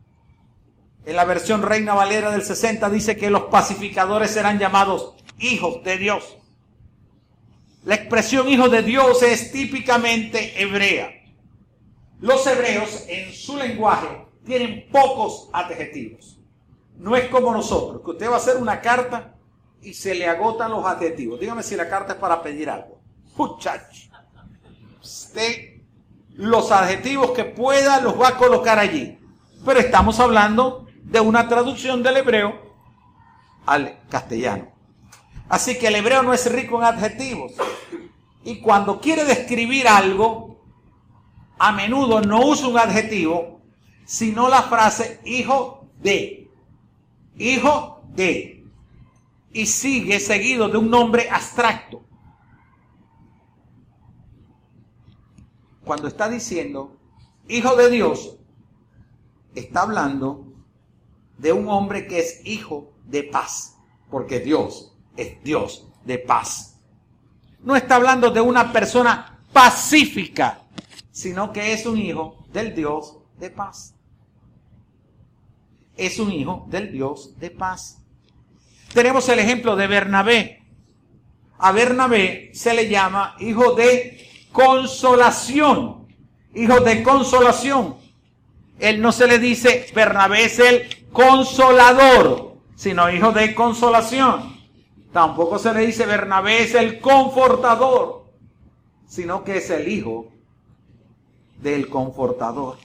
En 1.04 1.16
la 1.16 1.24
versión 1.24 1.62
Reina 1.62 1.94
Valera 1.94 2.30
del 2.30 2.44
60 2.44 2.88
dice 2.90 3.16
que 3.16 3.28
los 3.28 3.46
pacificadores 3.46 4.30
serán 4.30 4.60
llamados 4.60 5.16
hijos 5.40 5.82
de 5.82 5.98
Dios. 5.98 6.38
La 7.82 7.96
expresión 7.96 8.48
hijo 8.48 8.68
de 8.68 8.84
Dios 8.84 9.24
es 9.24 9.50
típicamente 9.50 10.62
hebrea. 10.62 11.25
Los 12.20 12.46
hebreos 12.46 13.04
en 13.08 13.32
su 13.32 13.56
lenguaje 13.56 14.26
tienen 14.44 14.88
pocos 14.90 15.50
adjetivos. 15.52 16.38
No 16.96 17.14
es 17.14 17.28
como 17.28 17.52
nosotros, 17.52 18.02
que 18.02 18.10
usted 18.12 18.30
va 18.30 18.34
a 18.34 18.38
hacer 18.38 18.56
una 18.56 18.80
carta 18.80 19.34
y 19.82 19.92
se 19.92 20.14
le 20.14 20.26
agotan 20.26 20.70
los 20.70 20.84
adjetivos. 20.84 21.38
Dígame 21.38 21.62
si 21.62 21.76
la 21.76 21.88
carta 21.88 22.14
es 22.14 22.18
para 22.18 22.42
pedir 22.42 22.70
algo. 22.70 23.00
Muchacho. 23.36 24.08
Los 26.34 26.72
adjetivos 26.72 27.32
que 27.32 27.44
pueda 27.44 28.00
los 28.00 28.20
va 28.20 28.28
a 28.28 28.38
colocar 28.38 28.78
allí. 28.78 29.18
Pero 29.64 29.80
estamos 29.80 30.18
hablando 30.20 30.86
de 31.02 31.20
una 31.20 31.48
traducción 31.48 32.02
del 32.02 32.16
hebreo 32.16 32.60
al 33.66 33.98
castellano. 34.08 34.72
Así 35.48 35.78
que 35.78 35.88
el 35.88 35.96
hebreo 35.96 36.22
no 36.22 36.32
es 36.32 36.50
rico 36.50 36.78
en 36.78 36.84
adjetivos. 36.84 37.52
Y 38.44 38.60
cuando 38.60 39.00
quiere 39.00 39.24
describir 39.24 39.86
algo, 39.86 40.55
a 41.58 41.72
menudo 41.72 42.20
no 42.20 42.46
usa 42.46 42.68
un 42.68 42.78
adjetivo, 42.78 43.60
sino 44.04 44.48
la 44.48 44.62
frase 44.62 45.20
hijo 45.24 45.88
de. 46.00 46.50
Hijo 47.38 48.02
de. 48.14 48.64
Y 49.52 49.66
sigue 49.66 50.20
seguido 50.20 50.68
de 50.68 50.78
un 50.78 50.90
nombre 50.90 51.28
abstracto. 51.30 52.02
Cuando 55.84 56.08
está 56.08 56.28
diciendo 56.28 56.96
hijo 57.48 57.76
de 57.76 57.90
Dios, 57.90 58.36
está 59.54 59.82
hablando 59.82 60.52
de 61.38 61.52
un 61.52 61.68
hombre 61.68 62.06
que 62.06 62.18
es 62.18 62.40
hijo 62.44 62.92
de 63.04 63.22
paz, 63.22 63.76
porque 64.10 64.40
Dios 64.40 64.92
es 65.16 65.42
Dios 65.42 65.86
de 66.04 66.18
paz. 66.18 66.78
No 67.60 67.76
está 67.76 67.96
hablando 67.96 68.30
de 68.30 68.40
una 68.40 68.72
persona 68.72 69.40
pacífica, 69.52 70.62
sino 71.16 71.50
que 71.50 71.72
es 71.72 71.86
un 71.86 71.96
hijo 71.96 72.44
del 72.52 72.74
Dios 72.74 73.16
de 73.38 73.48
paz. 73.48 73.94
Es 75.96 76.18
un 76.18 76.30
hijo 76.30 76.66
del 76.68 76.92
Dios 76.92 77.40
de 77.40 77.50
paz. 77.50 78.02
Tenemos 78.92 79.26
el 79.30 79.38
ejemplo 79.38 79.76
de 79.76 79.86
Bernabé. 79.86 80.62
A 81.56 81.72
Bernabé 81.72 82.50
se 82.52 82.74
le 82.74 82.90
llama 82.90 83.34
hijo 83.40 83.72
de 83.72 84.28
consolación. 84.52 86.06
Hijo 86.54 86.80
de 86.80 87.02
consolación. 87.02 87.96
Él 88.78 89.00
no 89.00 89.10
se 89.10 89.26
le 89.26 89.38
dice 89.38 89.86
Bernabé 89.94 90.44
es 90.44 90.58
el 90.58 91.06
consolador, 91.12 92.58
sino 92.74 93.08
hijo 93.08 93.32
de 93.32 93.54
consolación. 93.54 94.54
Tampoco 95.14 95.58
se 95.58 95.72
le 95.72 95.86
dice 95.86 96.04
Bernabé 96.04 96.64
es 96.64 96.74
el 96.74 97.00
confortador, 97.00 98.26
sino 99.06 99.44
que 99.44 99.56
es 99.56 99.70
el 99.70 99.88
hijo 99.88 100.35
del 101.60 101.88
confortador. 101.88 102.78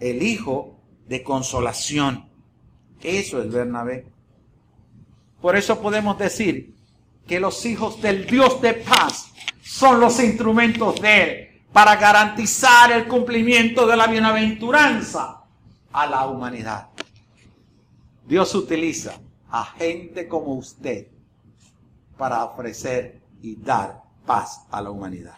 El 0.00 0.22
hijo 0.22 0.78
de 1.06 1.22
consolación. 1.22 2.28
Eso 3.02 3.42
es 3.42 3.50
Bernabé. 3.50 4.06
Por 5.40 5.56
eso 5.56 5.80
podemos 5.80 6.18
decir 6.18 6.74
que 7.26 7.40
los 7.40 7.64
hijos 7.66 8.00
del 8.02 8.26
Dios 8.26 8.60
de 8.60 8.74
paz 8.74 9.30
son 9.62 10.00
los 10.00 10.18
instrumentos 10.20 11.00
de 11.00 11.22
Él 11.22 11.62
para 11.72 11.96
garantizar 11.96 12.90
el 12.90 13.06
cumplimiento 13.06 13.86
de 13.86 13.96
la 13.96 14.06
bienaventuranza 14.06 15.44
a 15.92 16.06
la 16.06 16.26
humanidad. 16.26 16.88
Dios 18.26 18.54
utiliza 18.54 19.18
a 19.50 19.64
gente 19.64 20.28
como 20.28 20.54
usted 20.54 21.06
para 22.16 22.44
ofrecer 22.44 23.20
y 23.40 23.56
dar 23.56 24.02
paz 24.26 24.62
a 24.70 24.82
la 24.82 24.90
humanidad. 24.90 25.36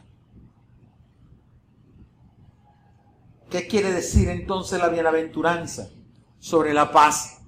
¿Qué 3.50 3.66
quiere 3.66 3.92
decir 3.92 4.28
entonces 4.28 4.78
la 4.78 4.88
bienaventuranza 4.88 5.90
sobre 6.38 6.72
la 6.72 6.92
paz? 6.92 7.42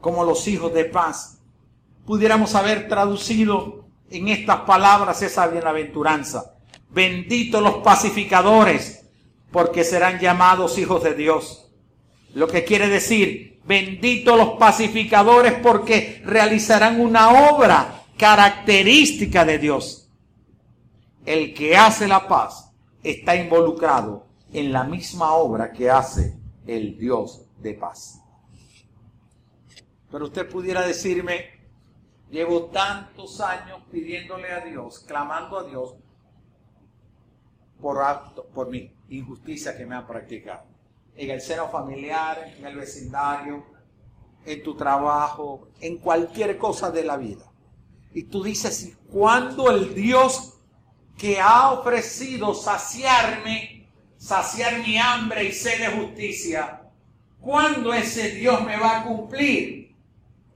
Como 0.00 0.24
los 0.24 0.48
hijos 0.48 0.72
de 0.72 0.86
paz. 0.86 1.38
Pudiéramos 2.06 2.54
haber 2.54 2.88
traducido 2.88 3.86
en 4.10 4.28
estas 4.28 4.60
palabras 4.60 5.22
esa 5.22 5.46
bienaventuranza. 5.48 6.54
Benditos 6.90 7.62
los 7.62 7.76
pacificadores, 7.76 9.06
porque 9.50 9.84
serán 9.84 10.18
llamados 10.20 10.78
hijos 10.78 11.02
de 11.02 11.14
Dios. 11.14 11.70
Lo 12.34 12.48
que 12.48 12.64
quiere 12.64 12.88
decir, 12.88 13.56
Benditos 13.66 14.38
los 14.38 14.50
pacificadores 14.50 15.54
porque 15.54 16.22
realizarán 16.24 17.00
una 17.00 17.50
obra 17.50 18.04
característica 18.16 19.44
de 19.44 19.58
Dios. 19.58 20.08
El 21.24 21.52
que 21.52 21.76
hace 21.76 22.06
la 22.06 22.28
paz 22.28 22.70
está 23.02 23.34
involucrado 23.34 24.25
en 24.56 24.72
la 24.72 24.84
misma 24.84 25.34
obra 25.34 25.70
que 25.70 25.90
hace 25.90 26.34
el 26.66 26.96
Dios 26.96 27.44
de 27.58 27.74
paz. 27.74 28.22
Pero 30.10 30.24
usted 30.24 30.48
pudiera 30.48 30.80
decirme, 30.86 31.60
llevo 32.30 32.64
tantos 32.70 33.38
años 33.42 33.82
pidiéndole 33.90 34.50
a 34.50 34.60
Dios, 34.60 35.00
clamando 35.00 35.58
a 35.58 35.64
Dios 35.64 35.96
por, 37.78 38.02
acto, 38.02 38.46
por 38.46 38.70
mi 38.70 38.90
injusticia 39.10 39.76
que 39.76 39.84
me 39.84 39.94
han 39.94 40.06
practicado 40.06 40.64
en 41.16 41.30
el 41.30 41.42
seno 41.42 41.68
familiar, 41.68 42.54
en 42.56 42.64
el 42.64 42.76
vecindario, 42.76 43.62
en 44.46 44.62
tu 44.62 44.74
trabajo, 44.74 45.68
en 45.80 45.98
cualquier 45.98 46.56
cosa 46.56 46.90
de 46.90 47.04
la 47.04 47.18
vida. 47.18 47.44
Y 48.14 48.22
tú 48.22 48.42
dices, 48.42 48.96
¿cuándo 49.12 49.70
el 49.70 49.94
Dios 49.94 50.54
que 51.18 51.42
ha 51.42 51.72
ofrecido 51.72 52.54
saciarme, 52.54 53.85
saciar 54.26 54.80
mi 54.80 54.98
hambre 54.98 55.44
y 55.44 55.52
sed 55.52 55.78
de 55.78 55.96
justicia, 56.00 56.82
¿cuándo 57.40 57.94
ese 57.94 58.30
Dios 58.30 58.60
me 58.64 58.76
va 58.76 58.98
a 58.98 59.04
cumplir? 59.04 59.94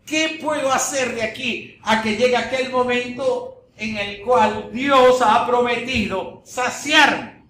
¿Qué 0.05 0.41
puedo 0.43 0.73
hacer 0.73 1.15
de 1.15 1.23
aquí 1.23 1.79
a 1.85 2.03
que 2.03 2.17
llegue 2.17 2.37
aquel 2.37 2.73
momento 2.73 3.67
en 3.77 3.97
el 3.97 4.23
cual 4.23 4.71
Dios 4.73 5.23
ha 5.23 5.47
prometido 5.47 6.43
saciarme? 6.45 7.45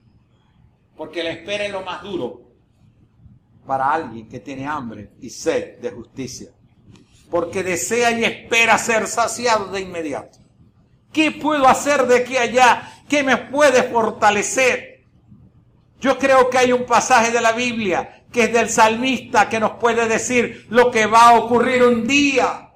Porque 0.94 1.22
le 1.22 1.30
espera 1.30 1.66
lo 1.68 1.80
más 1.80 2.02
duro, 2.02 2.42
para 3.66 3.90
alguien 3.90 4.28
que 4.28 4.40
tiene 4.40 4.66
hambre 4.66 5.12
y 5.22 5.30
sed 5.30 5.78
de 5.78 5.90
justicia, 5.90 6.50
porque 7.30 7.62
desea 7.62 8.10
y 8.10 8.24
espera 8.24 8.76
ser 8.76 9.06
saciado 9.06 9.68
de 9.68 9.80
inmediato. 9.80 10.38
¿Qué 11.14 11.30
puedo 11.30 11.66
hacer 11.66 12.06
de 12.06 12.18
aquí 12.18 12.36
allá? 12.36 12.92
¿Qué 13.08 13.22
me 13.22 13.38
puede 13.38 13.84
fortalecer? 13.84 14.90
Yo 16.00 16.18
creo 16.18 16.50
que 16.50 16.58
hay 16.58 16.72
un 16.72 16.84
pasaje 16.86 17.30
de 17.30 17.40
la 17.40 17.52
Biblia 17.52 18.24
que 18.32 18.44
es 18.44 18.52
del 18.52 18.68
salmista 18.68 19.48
que 19.48 19.60
nos 19.60 19.72
puede 19.72 20.08
decir 20.08 20.66
lo 20.70 20.90
que 20.90 21.06
va 21.06 21.28
a 21.28 21.38
ocurrir 21.38 21.82
un 21.82 22.06
día. 22.06 22.70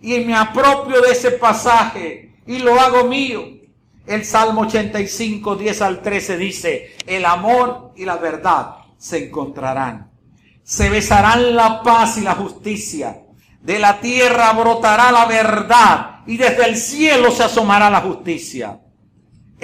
Y 0.00 0.20
me 0.20 0.34
apropio 0.34 1.00
de 1.00 1.12
ese 1.12 1.32
pasaje 1.32 2.36
y 2.46 2.58
lo 2.58 2.78
hago 2.80 3.04
mío. 3.04 3.44
El 4.06 4.24
Salmo 4.24 4.62
85, 4.62 5.56
10 5.56 5.82
al 5.82 6.02
13 6.02 6.36
dice, 6.36 6.96
el 7.06 7.24
amor 7.24 7.92
y 7.96 8.04
la 8.04 8.16
verdad 8.16 8.76
se 8.98 9.26
encontrarán 9.26 10.14
se 10.64 10.88
besarán 10.88 11.54
la 11.54 11.82
paz 11.82 12.16
y 12.18 12.22
la 12.22 12.34
justicia. 12.34 13.20
De 13.60 13.78
la 13.78 14.00
tierra 14.00 14.52
brotará 14.52 15.12
la 15.12 15.26
verdad 15.26 16.22
y 16.26 16.36
desde 16.36 16.66
el 16.66 16.76
cielo 16.76 17.30
se 17.30 17.44
asomará 17.44 17.90
la 17.90 18.00
justicia. 18.00 18.80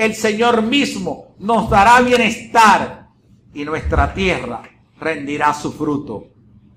El 0.01 0.15
Señor 0.15 0.63
mismo 0.63 1.35
nos 1.41 1.69
dará 1.69 2.01
bienestar 2.01 3.09
y 3.53 3.67
nuestra 3.67 4.15
tierra 4.15 4.63
rendirá 4.99 5.53
su 5.53 5.75
fruto. 5.75 6.29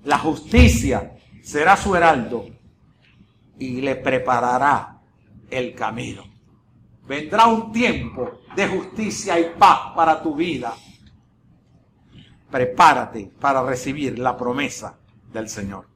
La 0.04 0.18
justicia 0.18 1.16
será 1.42 1.74
su 1.74 1.96
heraldo 1.96 2.44
y 3.58 3.80
le 3.80 3.96
preparará 3.96 5.00
el 5.48 5.74
camino. 5.74 6.22
Vendrá 7.08 7.46
un 7.46 7.72
tiempo 7.72 8.42
de 8.54 8.68
justicia 8.68 9.40
y 9.40 9.54
paz 9.58 9.94
para 9.96 10.22
tu 10.22 10.34
vida. 10.34 10.74
Prepárate 12.50 13.32
para 13.40 13.62
recibir 13.64 14.18
la 14.18 14.36
promesa 14.36 14.98
del 15.32 15.48
Señor. 15.48 15.93